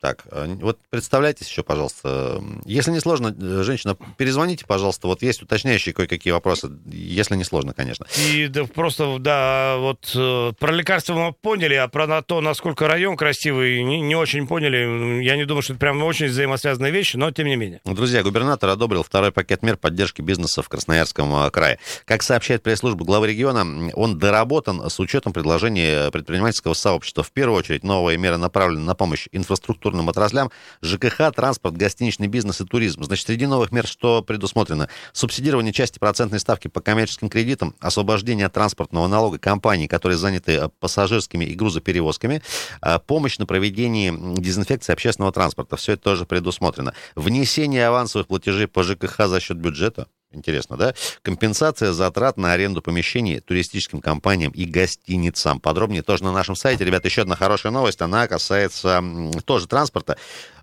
так, 0.00 0.24
а, 0.30 0.46
вот 0.46 0.78
представляйтесь 0.90 1.48
еще, 1.48 1.62
пожалуйста. 1.62 2.42
Если 2.64 2.90
не 2.90 3.00
сложно, 3.00 3.34
э, 3.38 3.62
женщина, 3.62 3.96
перезвоните, 4.16 4.66
пожалуйста. 4.66 5.06
Вот 5.06 5.22
есть 5.22 5.42
уточняющие 5.42 5.94
кое-какие 5.94 6.32
вопросы, 6.32 6.70
если 6.86 7.36
не 7.36 7.44
сложно, 7.44 7.72
конечно. 7.72 8.06
И 8.28 8.48
да, 8.48 8.64
просто, 8.64 9.18
да, 9.18 9.76
вот 9.78 10.10
э, 10.14 10.52
про 10.58 10.72
лекарства 10.72 11.14
мы 11.14 11.32
поняли, 11.32 11.74
а 11.74 11.88
про 11.88 12.22
то, 12.22 12.40
насколько 12.40 12.86
район 12.86 13.16
красивый, 13.16 13.82
не, 13.82 14.00
не 14.00 14.14
очень 14.14 14.46
поняли. 14.46 15.22
Я 15.22 15.36
не 15.36 15.44
думаю, 15.44 15.62
что 15.62 15.72
это 15.72 15.80
прям 15.80 16.02
очень 16.02 16.26
взаимосвязанные 16.26 16.92
вещи, 16.92 17.16
но 17.16 17.30
тем 17.30 17.46
не 17.46 17.56
менее. 17.56 17.80
Друзья, 17.84 18.22
губернатор 18.22 18.70
одобрил 18.70 19.02
второй 19.02 19.32
пакет 19.32 19.62
мер 19.62 19.76
поддержки 19.76 20.20
бизнеса 20.20 20.62
в 20.62 20.68
Красноярском 20.68 21.34
э, 21.34 21.50
крае. 21.50 21.78
Как 22.04 22.22
сообщает 22.22 22.62
пресс-служба 22.62 23.04
главы 23.04 23.28
региона, 23.28 23.90
он 23.94 24.18
доработан 24.18 24.90
с 24.90 25.00
учетом 25.00 25.32
предложений 25.32 26.10
предпринимательского 26.10 26.74
сообщества. 26.74 27.22
В 27.22 27.32
первую 27.32 27.58
очередь, 27.58 27.82
новые 27.82 28.18
меры 28.18 28.36
направлены 28.36 28.84
на 28.84 28.94
помощь 28.94 29.28
инфраструктуре 29.32 29.75
инфраструктурным 29.76 30.08
отраслям, 30.08 30.50
ЖКХ, 30.82 31.32
транспорт, 31.34 31.76
гостиничный 31.76 32.26
бизнес 32.26 32.60
и 32.60 32.64
туризм. 32.64 33.04
Значит, 33.04 33.26
среди 33.26 33.46
новых 33.46 33.72
мер 33.72 33.86
что 33.86 34.22
предусмотрено? 34.22 34.88
Субсидирование 35.12 35.72
части 35.72 35.98
процентной 35.98 36.40
ставки 36.40 36.68
по 36.68 36.80
коммерческим 36.80 37.28
кредитам, 37.28 37.74
освобождение 37.80 38.46
от 38.46 38.52
транспортного 38.52 39.06
налога 39.06 39.38
компаний, 39.38 39.86
которые 39.86 40.18
заняты 40.18 40.52
э, 40.52 40.68
пассажирскими 40.80 41.44
и 41.44 41.54
грузоперевозками, 41.54 42.42
э, 42.82 42.98
помощь 43.06 43.38
на 43.38 43.46
проведение 43.46 44.14
дезинфекции 44.36 44.92
общественного 44.92 45.32
транспорта. 45.32 45.76
Все 45.76 45.92
это 45.92 46.02
тоже 46.02 46.24
предусмотрено. 46.24 46.94
Внесение 47.14 47.86
авансовых 47.86 48.26
платежей 48.26 48.66
по 48.66 48.82
ЖКХ 48.82 49.26
за 49.26 49.40
счет 49.40 49.58
бюджета. 49.58 50.06
Интересно, 50.36 50.76
да? 50.76 50.94
Компенсация 51.22 51.92
затрат 51.92 52.36
на 52.36 52.52
аренду 52.52 52.82
помещений 52.82 53.40
туристическим 53.40 54.00
компаниям 54.00 54.52
и 54.52 54.64
гостиницам. 54.66 55.60
Подробнее 55.60 56.02
тоже 56.02 56.24
на 56.24 56.32
нашем 56.32 56.54
сайте. 56.54 56.84
Ребята, 56.84 57.08
еще 57.08 57.22
одна 57.22 57.36
хорошая 57.36 57.72
новость. 57.72 58.02
Она 58.02 58.28
касается 58.28 59.02
тоже 59.44 59.66
транспорта. 59.66 60.16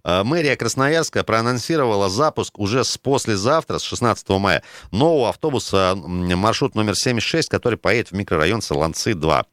Э, 0.03 0.24
мэрия 0.24 0.56
Красноярска 0.56 1.24
проанонсировала 1.24 2.10
запуск 2.10 2.60
уже 2.60 2.84
с 2.84 2.98
послезавтра, 2.98 3.80
с 3.80 3.84
16 3.84 4.30
мая, 4.30 4.63
нового 4.92 5.30
автобуса 5.30 5.96
маршрут 5.96 6.75
номер 6.75 6.96
76, 6.96 7.50
который 7.50 7.77
поедет 7.77 8.12
в 8.12 8.13
микрорайон 8.13 8.62
Солонцы-2. 8.62 9.46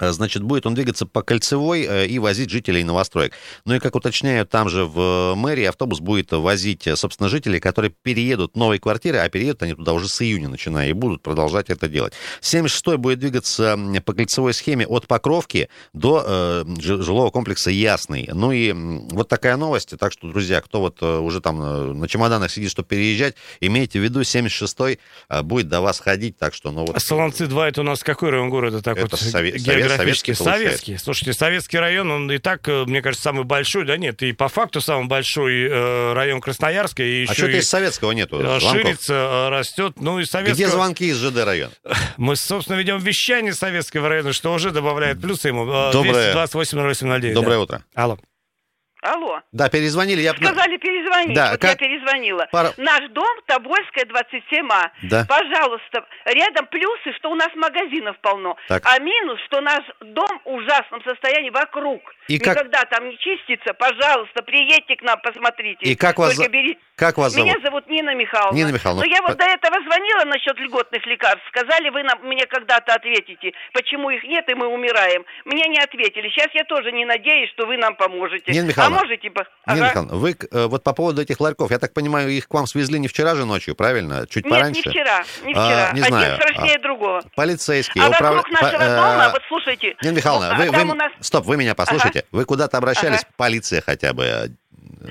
Э, 0.00 0.12
значит, 0.12 0.42
будет 0.42 0.66
он 0.66 0.74
двигаться 0.74 1.06
по 1.06 1.22
кольцевой 1.22 1.86
э, 1.88 2.06
и 2.06 2.18
возить 2.18 2.50
жителей 2.50 2.84
новостроек. 2.84 3.32
Ну 3.64 3.74
и, 3.74 3.78
как 3.78 3.94
уточняют 3.94 4.50
там 4.50 4.68
же 4.68 4.84
в 4.84 5.34
мэрии, 5.34 5.64
автобус 5.64 6.00
будет 6.00 6.32
возить, 6.32 6.86
э, 6.86 6.96
собственно, 6.96 7.28
жителей, 7.28 7.60
которые 7.60 7.92
переедут 8.02 8.54
в 8.54 8.56
новые 8.56 8.80
квартиры, 8.80 9.18
а 9.18 9.28
переедут 9.28 9.62
они 9.62 9.74
туда 9.74 9.92
уже 9.92 10.08
с 10.08 10.20
июня 10.22 10.48
начиная 10.48 10.88
и 10.88 10.92
будут 10.92 11.22
продолжать 11.22 11.70
это 11.70 11.88
делать. 11.88 12.12
76-й 12.40 12.96
будет 12.96 13.18
двигаться 13.18 13.78
по 14.04 14.12
кольцевой 14.12 14.54
схеме 14.54 14.86
от 14.86 15.06
Покровки 15.06 15.68
до 15.92 16.24
э, 16.26 16.64
жилого 16.80 17.30
комплекса 17.30 17.70
Ясный. 17.70 18.28
Ну 18.32 18.52
и 18.52 18.72
вот 18.72 19.28
такая 19.28 19.56
новость. 19.56 19.96
Так 19.98 20.12
что, 20.12 20.28
друзья, 20.28 20.60
кто 20.60 20.80
вот 20.80 21.02
уже 21.02 21.40
там 21.40 21.98
на 21.98 22.08
чемоданах 22.08 22.50
сидит, 22.50 22.70
чтобы 22.70 22.88
переезжать, 22.88 23.34
имейте 23.60 24.00
в 24.00 24.02
виду, 24.02 24.20
76-й 24.20 24.98
будет 25.42 25.68
до 25.68 25.80
вас 25.80 26.00
ходить, 26.00 26.36
так 26.36 26.54
что... 26.54 26.70
Ну, 26.70 26.84
вот... 26.84 26.96
А 26.96 27.00
Солонцы-2 27.00 27.68
это 27.68 27.80
у 27.80 27.84
нас 27.84 28.02
какой 28.02 28.30
район 28.30 28.50
города? 28.50 28.82
Так 28.82 28.98
это 28.98 29.08
вот, 29.10 29.20
Совет, 29.20 29.56
Советский, 29.96 30.34
советский. 30.34 30.96
Слушайте, 30.96 31.32
советский 31.32 31.78
район, 31.78 32.10
он 32.10 32.30
и 32.30 32.38
так, 32.38 32.68
э, 32.68 32.84
мне 32.86 33.02
кажется, 33.02 33.24
самый 33.24 33.44
большой, 33.44 33.84
да 33.84 33.96
нет, 33.96 34.22
и 34.22 34.32
по 34.32 34.48
факту 34.48 34.80
самый 34.80 35.06
большой 35.06 35.68
э, 35.68 36.12
район 36.12 36.40
Красноярска. 36.40 37.02
И 37.02 37.22
еще 37.22 37.32
а 37.32 37.34
что-то 37.34 37.56
из 37.56 37.68
советского 37.68 38.12
нету 38.12 38.40
э, 38.40 38.60
Ширится, 38.60 39.14
э, 39.14 39.48
растет, 39.48 39.94
ну 40.00 40.18
и 40.18 40.24
советского... 40.24 40.54
Где 40.54 40.68
звонки 40.68 41.06
из 41.06 41.16
ЖД 41.18 41.44
района? 41.44 41.72
Мы, 42.16 42.36
собственно, 42.36 42.76
ведем 42.76 42.98
вещание 42.98 43.52
советского 43.52 44.08
района, 44.08 44.32
что 44.32 44.52
уже 44.52 44.70
добавляет 44.70 45.20
плюсы 45.20 45.48
ему. 45.48 45.64
Доброе... 45.64 46.32
228 46.32 46.78
0809. 46.78 47.34
Доброе 47.34 47.56
да. 47.56 47.60
утро. 47.60 47.84
Алло. 47.94 48.18
Алло. 49.02 49.40
Да, 49.52 49.68
перезвонили. 49.68 50.20
Я... 50.20 50.32
Сказали 50.32 50.76
перезвонить. 50.76 51.34
Да, 51.34 51.52
вот 51.52 51.60
как... 51.60 51.70
я 51.70 51.76
перезвонила. 51.76 52.48
Пара... 52.50 52.72
Наш 52.76 53.08
дом 53.10 53.26
Тобольская, 53.46 54.04
27А. 54.04 54.90
Да. 55.04 55.24
Пожалуйста, 55.28 56.04
рядом 56.24 56.66
плюсы, 56.66 57.12
что 57.16 57.30
у 57.30 57.36
нас 57.36 57.48
магазинов 57.54 58.18
полно. 58.20 58.56
Так. 58.66 58.82
А 58.84 58.98
минус, 58.98 59.38
что 59.46 59.60
наш 59.60 59.84
дом 60.00 60.40
в 60.44 60.48
ужасном 60.48 61.02
состоянии 61.04 61.50
вокруг. 61.50 62.02
И 62.26 62.34
Никогда 62.34 62.80
как... 62.80 62.90
там 62.90 63.08
не 63.08 63.16
чистится. 63.18 63.72
Пожалуйста, 63.72 64.42
приедьте 64.42 64.96
к 64.96 65.02
нам, 65.02 65.20
посмотрите. 65.22 65.86
И 65.86 65.94
как 65.94 66.18
вас, 66.18 66.34
Только 66.34 66.50
берите... 66.50 66.80
как 66.96 67.18
вас 67.18 67.32
зовут? 67.32 67.48
Меня 67.48 67.60
зовут 67.64 67.88
Нина 67.88 68.14
Михайловна. 68.14 68.56
Нина 68.56 68.72
Михайловна. 68.72 69.04
Но 69.04 69.10
я 69.10 69.22
вот 69.22 69.36
до 69.36 69.44
этого 69.44 69.76
звонила 69.84 70.24
насчет 70.24 70.58
льготных 70.58 71.06
лекарств. 71.06 71.46
Сказали, 71.48 71.88
вы 71.90 72.02
нам, 72.02 72.18
мне 72.22 72.46
когда-то 72.46 72.94
ответите, 72.94 73.52
почему 73.72 74.10
их 74.10 74.24
нет, 74.24 74.44
и 74.50 74.54
мы 74.54 74.66
умираем. 74.66 75.24
Мне 75.44 75.68
не 75.68 75.78
ответили. 75.78 76.28
Сейчас 76.30 76.48
я 76.52 76.64
тоже 76.64 76.90
не 76.90 77.04
надеюсь, 77.04 77.50
что 77.50 77.66
вы 77.66 77.76
нам 77.76 77.94
поможете. 77.94 78.50
Нина 78.52 78.66
Михайловна, 78.66 78.97
а 78.97 78.97
можете... 78.98 79.28
Нина 79.28 79.46
ага. 79.64 79.84
Михайловна, 79.88 80.16
вы 80.16 80.36
э, 80.50 80.66
вот 80.66 80.84
по 80.84 80.92
поводу 80.92 81.22
этих 81.22 81.40
ларьков, 81.40 81.70
я 81.70 81.78
так 81.78 81.92
понимаю, 81.92 82.30
их 82.30 82.48
к 82.48 82.54
вам 82.54 82.66
свезли 82.66 82.98
не 82.98 83.08
вчера 83.08 83.34
же 83.34 83.44
ночью, 83.44 83.74
правильно? 83.74 84.26
Чуть 84.28 84.44
нет, 84.44 84.54
пораньше? 84.54 84.82
не 84.84 84.90
вчера, 84.90 85.18
не 85.44 85.54
вчера. 85.54 85.88
А, 85.90 85.92
не 85.92 86.00
знаю. 86.02 86.34
Один 86.34 86.46
страшнее 86.46 86.76
а, 86.76 86.82
другого. 86.82 87.22
Полицейские. 87.36 88.04
А 88.04 88.08
управ... 88.08 88.36
вокруг 88.36 88.60
нашего 88.60 88.82
э, 88.82 88.96
дома, 88.96 89.30
вот 89.32 89.42
слушайте... 89.48 89.96
Нина 90.02 90.14
Михайловна, 90.14 90.54
вы, 90.56 90.70
вы... 90.70 90.94
Нас... 90.94 91.12
стоп, 91.20 91.44
вы 91.46 91.56
меня 91.56 91.74
послушайте. 91.74 92.20
Ага. 92.20 92.28
Вы 92.32 92.44
куда-то 92.44 92.78
обращались? 92.78 93.20
Ага. 93.20 93.32
Полиция 93.36 93.82
хотя 93.82 94.12
бы 94.12 94.56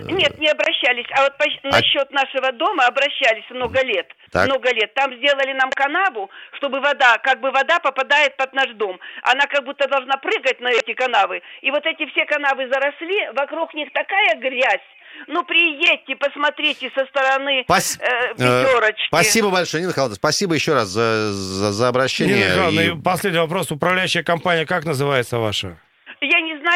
нет, 0.05 0.37
не 0.39 0.49
обращались. 0.49 1.05
А 1.11 1.23
вот 1.23 1.37
по, 1.37 1.45
а... 1.45 1.67
насчет 1.69 2.11
нашего 2.11 2.51
дома 2.51 2.85
обращались 2.85 3.49
много 3.49 3.83
лет. 3.83 4.07
Так. 4.31 4.47
Много 4.47 4.71
лет. 4.73 4.93
Там 4.93 5.15
сделали 5.15 5.53
нам 5.53 5.69
канаву, 5.71 6.29
чтобы 6.57 6.79
вода, 6.79 7.17
как 7.19 7.39
бы 7.39 7.51
вода 7.51 7.79
попадает 7.79 8.35
под 8.37 8.53
наш 8.53 8.71
дом. 8.73 8.99
Она 9.23 9.47
как 9.47 9.63
будто 9.63 9.87
должна 9.87 10.17
прыгать 10.17 10.59
на 10.59 10.69
эти 10.69 10.93
канавы. 10.93 11.41
И 11.61 11.71
вот 11.71 11.85
эти 11.85 12.09
все 12.11 12.25
канавы 12.25 12.67
заросли, 12.67 13.31
вокруг 13.33 13.73
них 13.73 13.91
такая 13.93 14.35
грязь. 14.35 14.81
Ну, 15.27 15.43
приедьте, 15.43 16.15
посмотрите 16.15 16.91
со 16.93 17.05
стороны 17.07 17.63
Пас... 17.67 17.97
э, 17.99 18.33
пятерочки. 18.35 19.01
Э, 19.01 19.07
спасибо 19.07 19.49
большое, 19.49 19.81
Нина 19.81 19.91
Михайловна. 19.91 20.15
Спасибо 20.15 20.53
еще 20.53 20.73
раз 20.73 20.89
за, 20.89 21.31
за, 21.31 21.71
за 21.71 21.87
обращение. 21.87 22.37
Нина 22.37 22.49
Михайловна, 22.49 22.79
и... 22.81 23.01
последний 23.01 23.39
вопрос. 23.39 23.71
Управляющая 23.71 24.23
компания 24.23 24.65
как 24.65 24.85
называется 24.85 25.39
ваша? 25.39 25.79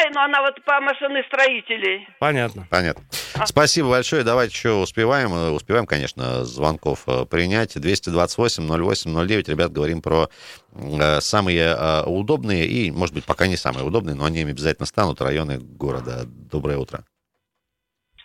Знаю, 0.02 0.14
но 0.14 0.22
она 0.22 0.42
вот 0.42 0.64
по 0.64 0.80
машиностроителей. 0.80 2.08
Понятно. 2.18 2.66
Понятно. 2.70 3.04
А. 3.34 3.46
Спасибо 3.46 3.90
большое. 3.90 4.24
Давайте 4.24 4.52
еще 4.52 4.72
успеваем. 4.72 5.32
Э, 5.32 5.50
успеваем, 5.50 5.86
конечно, 5.86 6.44
звонков 6.44 7.04
э, 7.06 7.24
принять. 7.26 7.76
228-08-09. 7.76 9.50
Ребят, 9.50 9.72
говорим 9.72 10.02
про 10.02 10.28
э, 10.74 11.20
самые 11.20 12.04
удобные 12.04 12.66
и, 12.66 12.90
может 12.90 13.14
быть, 13.14 13.24
пока 13.24 13.46
не 13.46 13.56
самые 13.56 13.84
удобные, 13.84 14.16
но 14.16 14.24
они 14.24 14.42
обязательно 14.42 14.86
станут 14.86 15.20
районы 15.20 15.58
города. 15.58 16.24
Доброе 16.26 16.78
утро. 16.78 17.04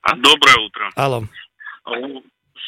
А, 0.02 0.16
доброе 0.16 0.58
утро. 0.66 0.90
Алло. 0.96 1.24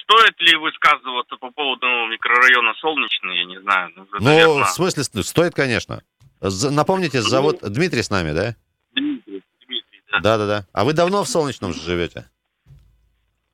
Стоит 0.03 0.39
ли 0.39 0.55
высказываться 0.57 1.35
по 1.37 1.51
поводу 1.51 1.85
микрорайона 2.07 2.73
Солнечный, 2.79 3.37
я 3.37 3.45
не 3.45 3.61
знаю. 3.61 3.91
Ну, 3.95 4.05
ну 4.19 4.63
в 4.63 4.69
смысле, 4.69 5.03
стоит, 5.23 5.55
конечно. 5.55 6.01
Напомните, 6.41 7.21
зовут 7.21 7.59
Дмитрий 7.61 8.01
с 8.01 8.09
нами, 8.09 8.31
да? 8.31 8.55
Да-да-да. 10.21 10.65
А 10.73 10.83
вы 10.83 10.93
давно 10.93 11.23
в 11.23 11.29
Солнечном 11.29 11.73
живете? 11.73 12.29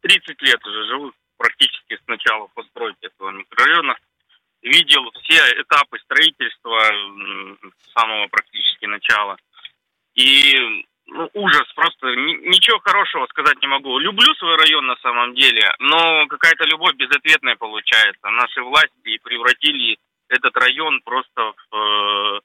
30 0.02 0.42
лет 0.42 0.66
уже 0.66 0.88
живу, 0.88 1.12
практически 1.38 1.98
с 1.98 2.08
начала 2.08 2.48
постройки 2.54 3.06
этого 3.06 3.32
микрорайона. 3.32 3.96
Видел 4.62 5.12
все 5.22 5.38
этапы 5.62 6.00
строительства 6.00 6.80
с 7.84 7.94
самого 7.94 8.28
практически 8.28 8.86
начала. 8.86 9.38
И 10.16 10.86
ну, 11.08 11.30
ужас, 11.34 11.72
просто 11.76 12.08
ничего 12.08 12.80
хорошего 12.80 13.28
сказать 13.28 13.62
не 13.62 13.68
могу. 13.68 13.98
Люблю 14.00 14.34
свой 14.36 14.56
район 14.58 14.88
на 14.88 14.96
самом 14.98 15.36
деле, 15.36 15.72
но 15.80 16.26
какая-то 16.28 16.66
любовь 16.66 16.96
безответная 16.96 17.56
получается. 17.56 18.30
Наши 18.30 18.62
власти 18.64 19.20
превратили 19.24 19.98
этот 20.30 20.56
район 20.58 21.02
просто 21.04 21.54
в 21.70 22.42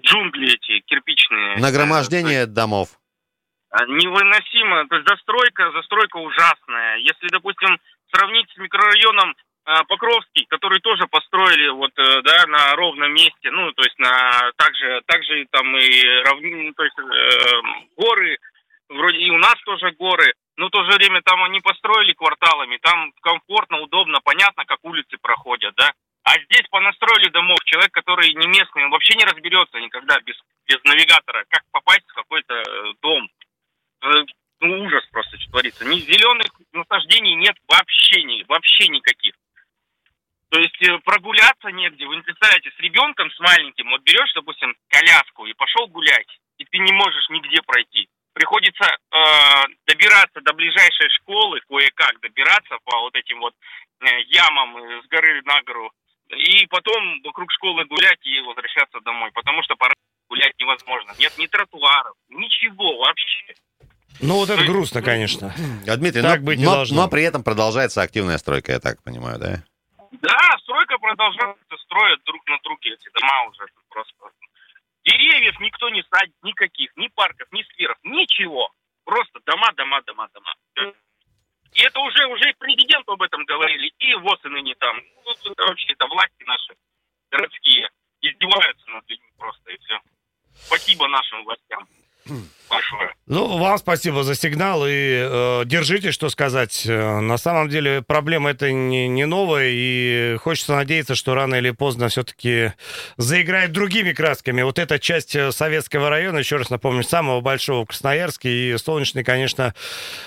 джунгли 0.00 0.54
эти 0.54 0.80
кирпичные. 0.80 1.56
Нагромождение 1.56 2.46
домов. 2.46 2.98
А, 3.74 3.86
невыносимо. 3.86 4.86
То 4.86 4.94
есть 4.94 5.08
застройка, 5.08 5.72
застройка 5.72 6.18
ужасная. 6.18 6.96
Если, 6.98 7.26
допустим, 7.32 7.76
сравнить 8.14 8.48
с 8.52 8.56
микрорайоном 8.56 9.34
а, 9.64 9.82
Покровский, 9.84 10.46
который 10.46 10.78
тоже 10.78 11.08
построили 11.08 11.70
вот, 11.70 11.90
э, 11.98 12.22
да, 12.22 12.46
на 12.46 12.76
ровном 12.76 13.12
месте, 13.12 13.50
ну, 13.50 13.72
то 13.72 13.82
есть 13.82 13.98
на 13.98 14.52
также, 14.58 15.02
также 15.06 15.46
там 15.50 15.76
и 15.76 16.04
равнины, 16.24 16.72
то 16.74 16.84
есть 16.84 16.96
э, 16.98 17.62
горы, 17.96 18.38
вроде 18.90 19.18
и 19.18 19.30
у 19.30 19.38
нас 19.38 19.56
тоже 19.64 19.90
горы, 19.98 20.34
но 20.56 20.68
в 20.68 20.70
то 20.70 20.84
же 20.84 20.96
время 20.96 21.20
там 21.22 21.42
они 21.42 21.58
построили 21.60 22.12
кварталами, 22.12 22.78
там 22.80 23.10
комфортно, 23.22 23.80
удобно, 23.80 24.20
понятно, 24.22 24.64
как 24.66 24.78
улицы 24.82 25.16
проходят, 25.20 25.74
да. 25.76 25.90
А 26.22 26.38
здесь 26.44 26.66
понастроили 26.70 27.28
домов 27.28 27.58
человек, 27.64 27.90
который 27.92 28.32
не 28.34 28.46
местный, 28.46 28.84
он 28.84 28.90
вообще 28.90 29.14
не 29.16 29.24
разберется 29.24 29.78
никогда 29.78 30.20
без, 30.20 30.36
без 30.66 30.78
навигатора, 30.84 31.44
как 31.48 31.62
попасть 31.72 32.06
в 32.06 32.14
какой-то 32.14 32.54
э, 32.54 32.92
дом. 33.02 33.28
Э, 34.04 34.24
ну, 34.60 34.84
ужас 34.84 35.04
просто, 35.10 35.38
что 35.38 35.50
творится. 35.50 35.84
Ни 35.84 35.98
зеленых 36.00 36.46
насаждений 36.72 37.34
нет 37.34 37.56
вообще, 37.68 38.22
ни, 38.22 38.44
вообще 38.44 38.88
никаких. 38.88 39.34
То 40.50 40.60
есть 40.60 40.80
э, 40.82 40.98
прогуляться 41.04 41.68
негде. 41.72 42.06
Вы 42.06 42.16
не 42.16 42.22
представляете, 42.22 42.70
с 42.70 42.78
ребенком, 42.80 43.30
с 43.30 43.40
маленьким, 43.40 43.90
вот 43.90 44.02
берешь, 44.02 44.32
допустим, 44.34 44.74
коляску 44.88 45.46
и 45.46 45.54
пошел 45.54 45.86
гулять, 45.88 46.28
и 46.58 46.64
ты 46.64 46.78
не 46.78 46.92
можешь 46.92 47.28
нигде 47.30 47.60
пройти. 47.62 48.08
Приходится 48.32 48.84
э, 48.84 49.16
добираться 49.86 50.40
до 50.40 50.52
ближайшей 50.52 51.08
школы, 51.20 51.60
кое-как 51.68 52.20
добираться 52.20 52.76
по 52.84 53.00
вот 53.00 53.14
этим 53.16 53.40
вот 53.40 53.54
э, 54.00 54.20
ямам 54.28 54.76
с 55.02 55.06
горы 55.08 55.42
на 55.44 55.62
гору 55.62 55.90
и 56.28 56.66
потом 56.66 57.20
вокруг 57.22 57.50
школы 57.52 57.84
гулять 57.84 58.24
и 58.24 58.40
возвращаться 58.40 59.00
домой, 59.00 59.30
потому 59.32 59.62
что 59.62 59.76
пора 59.76 59.94
гулять 60.28 60.54
невозможно. 60.58 61.12
Нет 61.18 61.32
ни 61.38 61.46
тротуаров, 61.46 62.16
ничего 62.28 62.98
вообще. 62.98 63.54
Ну, 64.20 64.36
вот 64.36 64.50
это 64.50 64.64
грустно, 64.64 65.02
конечно. 65.02 65.54
А, 65.88 65.96
Дмитрий, 65.96 66.22
так 66.22 66.40
но, 66.40 66.46
быть 66.46 66.58
не 66.58 66.64
но, 66.64 66.74
должно. 66.74 67.02
но 67.02 67.08
при 67.08 67.22
этом 67.22 67.42
продолжается 67.42 68.02
активная 68.02 68.38
стройка, 68.38 68.72
я 68.72 68.80
так 68.80 69.02
понимаю, 69.02 69.38
да? 69.38 69.62
Да, 70.22 70.58
стройка 70.60 70.98
продолжается, 70.98 71.76
строят 71.82 72.22
друг 72.24 72.46
на 72.46 72.58
друге 72.62 72.94
эти 72.94 73.10
дома 73.12 73.48
уже 73.50 73.66
просто. 73.88 74.14
Деревьев 75.04 75.58
никто 75.60 75.90
не 75.90 76.02
садит, 76.10 76.34
никаких, 76.42 76.90
ни 76.96 77.08
парков, 77.08 77.48
ни 77.52 77.62
скверов, 77.62 77.98
ничего. 78.04 78.70
Просто 79.04 79.40
дома, 79.44 79.70
дома, 79.76 80.00
дома, 80.02 80.28
дома. 80.32 80.54
И 81.72 81.82
это 81.82 81.98
уже, 82.00 82.26
уже 82.26 82.50
и 82.50 82.54
президенту 82.54 83.12
об 83.12 83.22
этом 83.22 83.44
говорили, 83.44 83.92
и 83.98 84.14
вот 84.14 84.42
и 84.44 84.48
ныне 84.48 84.74
там. 84.76 84.96
Ну, 85.24 85.32
это 85.32 85.62
вообще, 85.66 85.92
это 85.92 86.06
власти 86.06 86.44
наши 86.46 86.74
городские 87.30 87.90
издеваются 88.20 88.90
над 88.90 89.10
людьми 89.10 89.28
просто, 89.36 89.72
и 89.72 89.78
все. 89.78 90.00
Спасибо 90.54 91.08
нашим 91.08 91.44
властям 91.44 91.86
большое. 92.74 93.10
Ну, 93.26 93.58
вам 93.58 93.78
спасибо 93.78 94.22
за 94.22 94.34
сигнал 94.34 94.86
и 94.86 94.90
э, 94.90 95.62
держите, 95.64 96.12
что 96.12 96.28
сказать. 96.28 96.84
Э, 96.86 97.20
на 97.20 97.38
самом 97.38 97.70
деле 97.70 98.02
проблема 98.02 98.50
это 98.50 98.70
не, 98.70 99.08
не 99.08 99.24
новая, 99.24 99.70
и 99.70 100.36
хочется 100.36 100.74
надеяться, 100.74 101.14
что 101.14 101.34
рано 101.34 101.54
или 101.54 101.70
поздно 101.70 102.08
все-таки 102.08 102.72
заиграет 103.16 103.72
другими 103.72 104.12
красками. 104.12 104.60
Вот 104.60 104.78
эта 104.78 104.98
часть 104.98 105.34
э, 105.34 105.52
советского 105.52 106.10
района, 106.10 106.38
еще 106.38 106.56
раз 106.56 106.68
напомню, 106.68 107.02
самого 107.02 107.40
большого 107.40 107.84
в 107.84 107.88
Красноярске, 107.88 108.50
и 108.50 108.76
Солнечный, 108.76 109.24
конечно, 109.24 109.74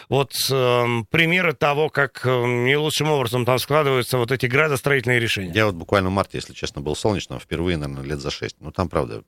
вот 0.09 0.33
э, 0.49 0.85
примеры 1.11 1.53
того, 1.53 1.89
как 1.89 2.21
э, 2.25 2.29
не 2.29 2.77
лучшим 2.77 3.11
образом 3.11 3.45
там 3.45 3.59
складываются 3.59 4.17
вот 4.17 4.31
эти 4.31 4.47
градостроительные 4.47 5.19
решения. 5.19 5.51
Я 5.53 5.67
вот 5.67 5.75
буквально 5.75 6.09
в 6.09 6.13
марте, 6.13 6.39
если 6.39 6.53
честно, 6.53 6.81
был 6.81 6.95
Солнечным 6.95 7.39
впервые, 7.39 7.77
наверное, 7.77 8.03
лет 8.03 8.19
за 8.19 8.31
шесть. 8.31 8.55
Ну, 8.59 8.71
там, 8.71 8.89
правда, 8.89 9.21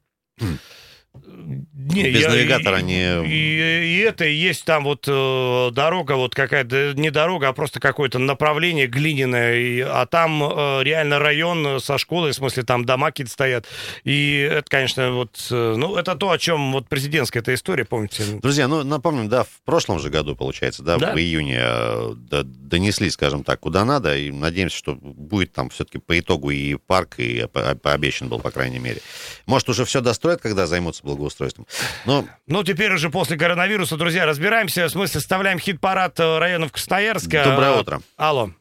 не, 1.13 2.11
Без 2.11 2.21
я, 2.21 2.29
навигатора 2.29 2.79
и, 2.79 2.83
не... 2.83 3.25
И, 3.25 3.95
и 3.95 3.97
это, 3.99 4.25
и 4.25 4.33
есть 4.33 4.63
там 4.63 4.83
вот 4.83 5.05
э, 5.07 5.69
дорога, 5.71 6.13
вот 6.13 6.35
какая-то, 6.35 6.93
не 6.95 7.09
дорога, 7.09 7.47
а 7.47 7.53
просто 7.53 7.79
какое-то 7.79 8.19
направление 8.19 8.85
глиняное, 8.85 9.55
и, 9.55 9.79
а 9.79 10.05
там 10.05 10.43
э, 10.43 10.83
реально 10.83 11.19
район 11.19 11.79
со 11.79 11.97
школой, 11.97 12.31
в 12.31 12.35
смысле 12.35 12.63
там 12.63 12.85
дома 12.85 13.07
какие-то 13.07 13.31
стоят. 13.31 13.65
И 14.03 14.47
это, 14.51 14.69
конечно, 14.69 15.11
вот, 15.13 15.47
э, 15.49 15.75
ну, 15.77 15.95
это 15.95 16.15
то, 16.15 16.29
о 16.29 16.37
чем 16.37 16.73
вот 16.73 16.87
президентская 16.87 17.41
эта 17.41 17.53
история, 17.55 17.85
помните? 17.85 18.23
Друзья, 18.41 18.67
ну, 18.67 18.83
напомним, 18.83 19.27
да, 19.27 19.43
в 19.43 19.61
прошлом 19.65 19.99
же 19.99 20.09
году, 20.09 20.35
получается, 20.35 20.83
да, 20.83 20.97
да? 20.97 21.13
в 21.13 21.17
июне 21.17 21.59
э, 21.59 22.13
донесли, 22.43 23.09
скажем 23.09 23.43
так, 23.43 23.59
куда 23.59 23.83
надо, 23.83 24.15
и 24.15 24.31
надеемся, 24.31 24.77
что 24.77 24.95
будет 24.95 25.53
там 25.53 25.69
все-таки 25.69 25.97
по 25.97 26.19
итогу 26.19 26.51
и 26.51 26.75
парк, 26.75 27.15
и 27.17 27.47
пообещан 27.81 28.29
был, 28.29 28.39
по 28.39 28.51
крайней 28.51 28.79
мере. 28.79 29.01
Может, 29.47 29.69
уже 29.69 29.85
все 29.85 30.01
достроят, 30.01 30.41
когда 30.41 30.67
займутся 30.67 30.98
благоустройством. 31.01 31.67
Но... 32.05 32.25
Ну, 32.47 32.63
теперь 32.63 32.93
уже 32.93 33.09
после 33.09 33.37
коронавируса, 33.37 33.97
друзья, 33.97 34.25
разбираемся. 34.25 34.85
В 34.85 34.89
смысле, 34.89 35.19
составляем 35.19 35.59
хит-парад 35.59 36.19
э, 36.19 36.37
районов 36.37 36.71
Красноярска. 36.71 37.43
Доброе 37.43 37.71
утро. 37.79 38.01
Алло. 38.17 38.51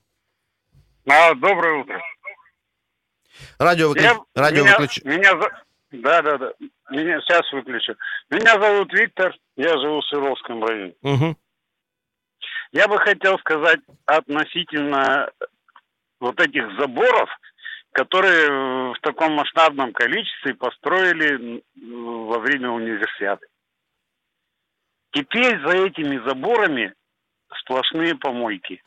А, 1.09 1.35
доброе 1.35 1.83
утро. 1.83 2.01
Радио, 3.59 3.89
выключ... 3.89 4.05
Я... 4.05 4.17
Радио 4.35 4.65
меня... 4.65 4.79
выключ... 4.79 5.05
Меня... 5.05 5.35
Да, 5.91 6.23
да, 6.23 6.39
да. 6.39 6.53
Меня 6.91 7.21
сейчас 7.21 7.51
выключу. 7.53 7.95
Меня 8.31 8.61
зовут 8.61 8.93
Виктор, 8.93 9.35
я 9.57 9.79
живу 9.79 10.01
в 10.01 10.07
Свердловском 10.07 10.65
районе. 10.65 10.95
Угу. 11.03 11.37
Я 12.73 12.89
бы 12.89 12.99
хотел 12.99 13.39
сказать 13.39 13.81
относительно 14.07 15.31
вот 16.21 16.39
этих 16.41 16.65
заборов, 16.79 17.31
которые 17.99 18.93
в 18.93 19.01
таком 19.01 19.33
масштабном 19.33 19.93
количестве 19.93 20.55
построили 20.55 21.65
во 21.75 22.39
время 22.39 22.71
универсиады. 22.71 23.45
Теперь 25.11 25.59
за 25.67 25.79
этими 25.79 26.25
заборами 26.25 26.95
сплошные 27.61 28.15
помойки. 28.15 28.81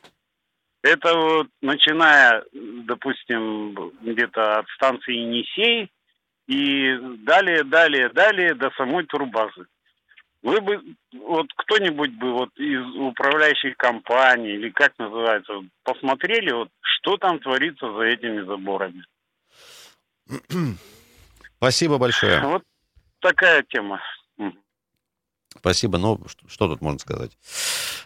Это 0.82 1.14
вот 1.14 1.48
начиная, 1.60 2.42
допустим, 2.52 3.92
где-то 4.00 4.60
от 4.60 4.68
станции 4.76 5.12
Енисей 5.12 5.92
и 6.46 6.96
далее, 7.18 7.64
далее, 7.64 8.08
далее 8.08 8.54
до 8.54 8.70
самой 8.78 9.04
турбазы. 9.04 9.66
Вы 10.42 10.60
бы, 10.60 10.82
вот 11.12 11.46
кто-нибудь 11.56 12.12
бы 12.18 12.32
вот 12.32 12.50
из 12.56 12.84
управляющей 12.96 13.74
компании 13.74 14.54
или 14.54 14.70
как 14.70 14.92
называется, 14.98 15.52
посмотрели, 15.84 16.52
вот 16.52 16.68
что 16.80 17.16
там 17.16 17.38
творится 17.38 17.92
за 17.92 18.02
этими 18.02 18.44
заборами. 18.44 19.04
Спасибо 21.58 21.98
большое. 21.98 22.40
Вот 22.44 22.64
такая 23.20 23.62
тема. 23.68 24.00
Спасибо. 25.58 25.98
Ну, 25.98 26.18
что, 26.26 26.48
что 26.48 26.68
тут 26.68 26.80
можно 26.80 26.98
сказать? 26.98 27.36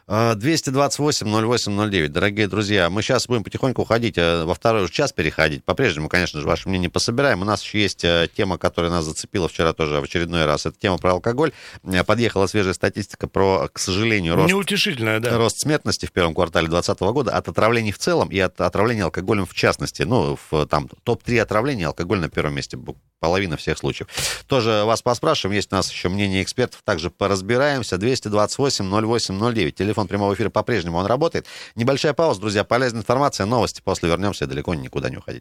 228-08-09. 0.09 2.05
А, 2.05 2.09
Дорогие 2.09 2.47
друзья, 2.47 2.89
мы 2.91 3.03
сейчас 3.03 3.27
будем 3.27 3.43
потихоньку 3.43 3.83
уходить, 3.83 4.17
э, 4.17 4.45
во 4.45 4.55
второй 4.55 4.89
час 4.89 5.13
переходить. 5.13 5.65
По-прежнему, 5.65 6.09
конечно 6.09 6.41
же, 6.41 6.47
ваше 6.47 6.69
мнение 6.69 6.89
пособираем. 6.89 7.43
У 7.43 7.45
нас 7.45 7.61
еще 7.63 7.81
есть 7.81 8.05
э, 8.05 8.29
тема, 8.37 8.57
которая 8.57 8.93
нас 8.93 9.05
зацепила 9.05 9.49
вчера 9.49 9.73
тоже 9.73 10.01
в 10.01 10.05
очередной 10.05 10.47
раз. 10.47 10.65
Это 10.65 10.79
тема 10.79 10.99
про 10.99 11.13
алкоголь. 11.13 11.51
Э, 11.83 12.05
подъехала 12.05 12.47
свежая 12.47 12.75
статистика 12.75 13.27
про, 13.27 13.69
к 13.73 13.81
сожалению, 13.81 14.37
рост, 14.37 14.49
Неутешительная, 14.49 15.19
да. 15.19 15.37
рост 15.37 15.59
смертности 15.59 16.07
в 16.07 16.13
первом 16.13 16.35
квартале 16.35 16.69
2020 16.69 17.01
года 17.13 17.33
от 17.33 17.49
отравлений 17.49 17.91
в 17.91 17.99
целом 17.99 18.29
и 18.29 18.39
от 18.39 18.61
отравления 18.61 19.05
алкоголем 19.05 19.45
в 19.45 19.55
частности. 19.55 20.03
Ну, 20.03 20.39
в 20.51 20.67
там 20.67 20.89
топ-3 21.03 21.41
отравления 21.41 21.89
алкоголь 21.89 22.21
на 22.21 22.29
первом 22.29 22.55
месте. 22.55 22.79
Половина 23.21 23.57
всех 23.57 23.79
случаев. 23.79 24.09
Тоже 24.47 24.85
вас 24.85 25.03
поспрашиваем. 25.03 25.57
Есть 25.57 25.73
у 25.73 25.77
нас 25.77 25.91
еще 25.91 26.09
мнение 26.09 26.43
экспертов. 26.43 26.83
Также 26.85 27.11
поразбираемся. 27.11 27.97
228-08-09. 27.97 29.71
Телефон 29.73 30.07
прямого 30.07 30.35
эфира 30.35 30.51
по-прежнему 30.51 30.99
он 30.99 31.07
работает. 31.07 31.47
Небольшая 31.75 32.13
пауза, 32.13 32.41
друзья, 32.41 32.65
полезная 32.65 33.01
информация, 33.01 33.47
новости. 33.47 33.81
После 33.83 34.09
вернемся, 34.09 34.47
далеко 34.47 34.75
никуда 34.75 35.11
не 35.11 35.17
уходить. 35.17 35.35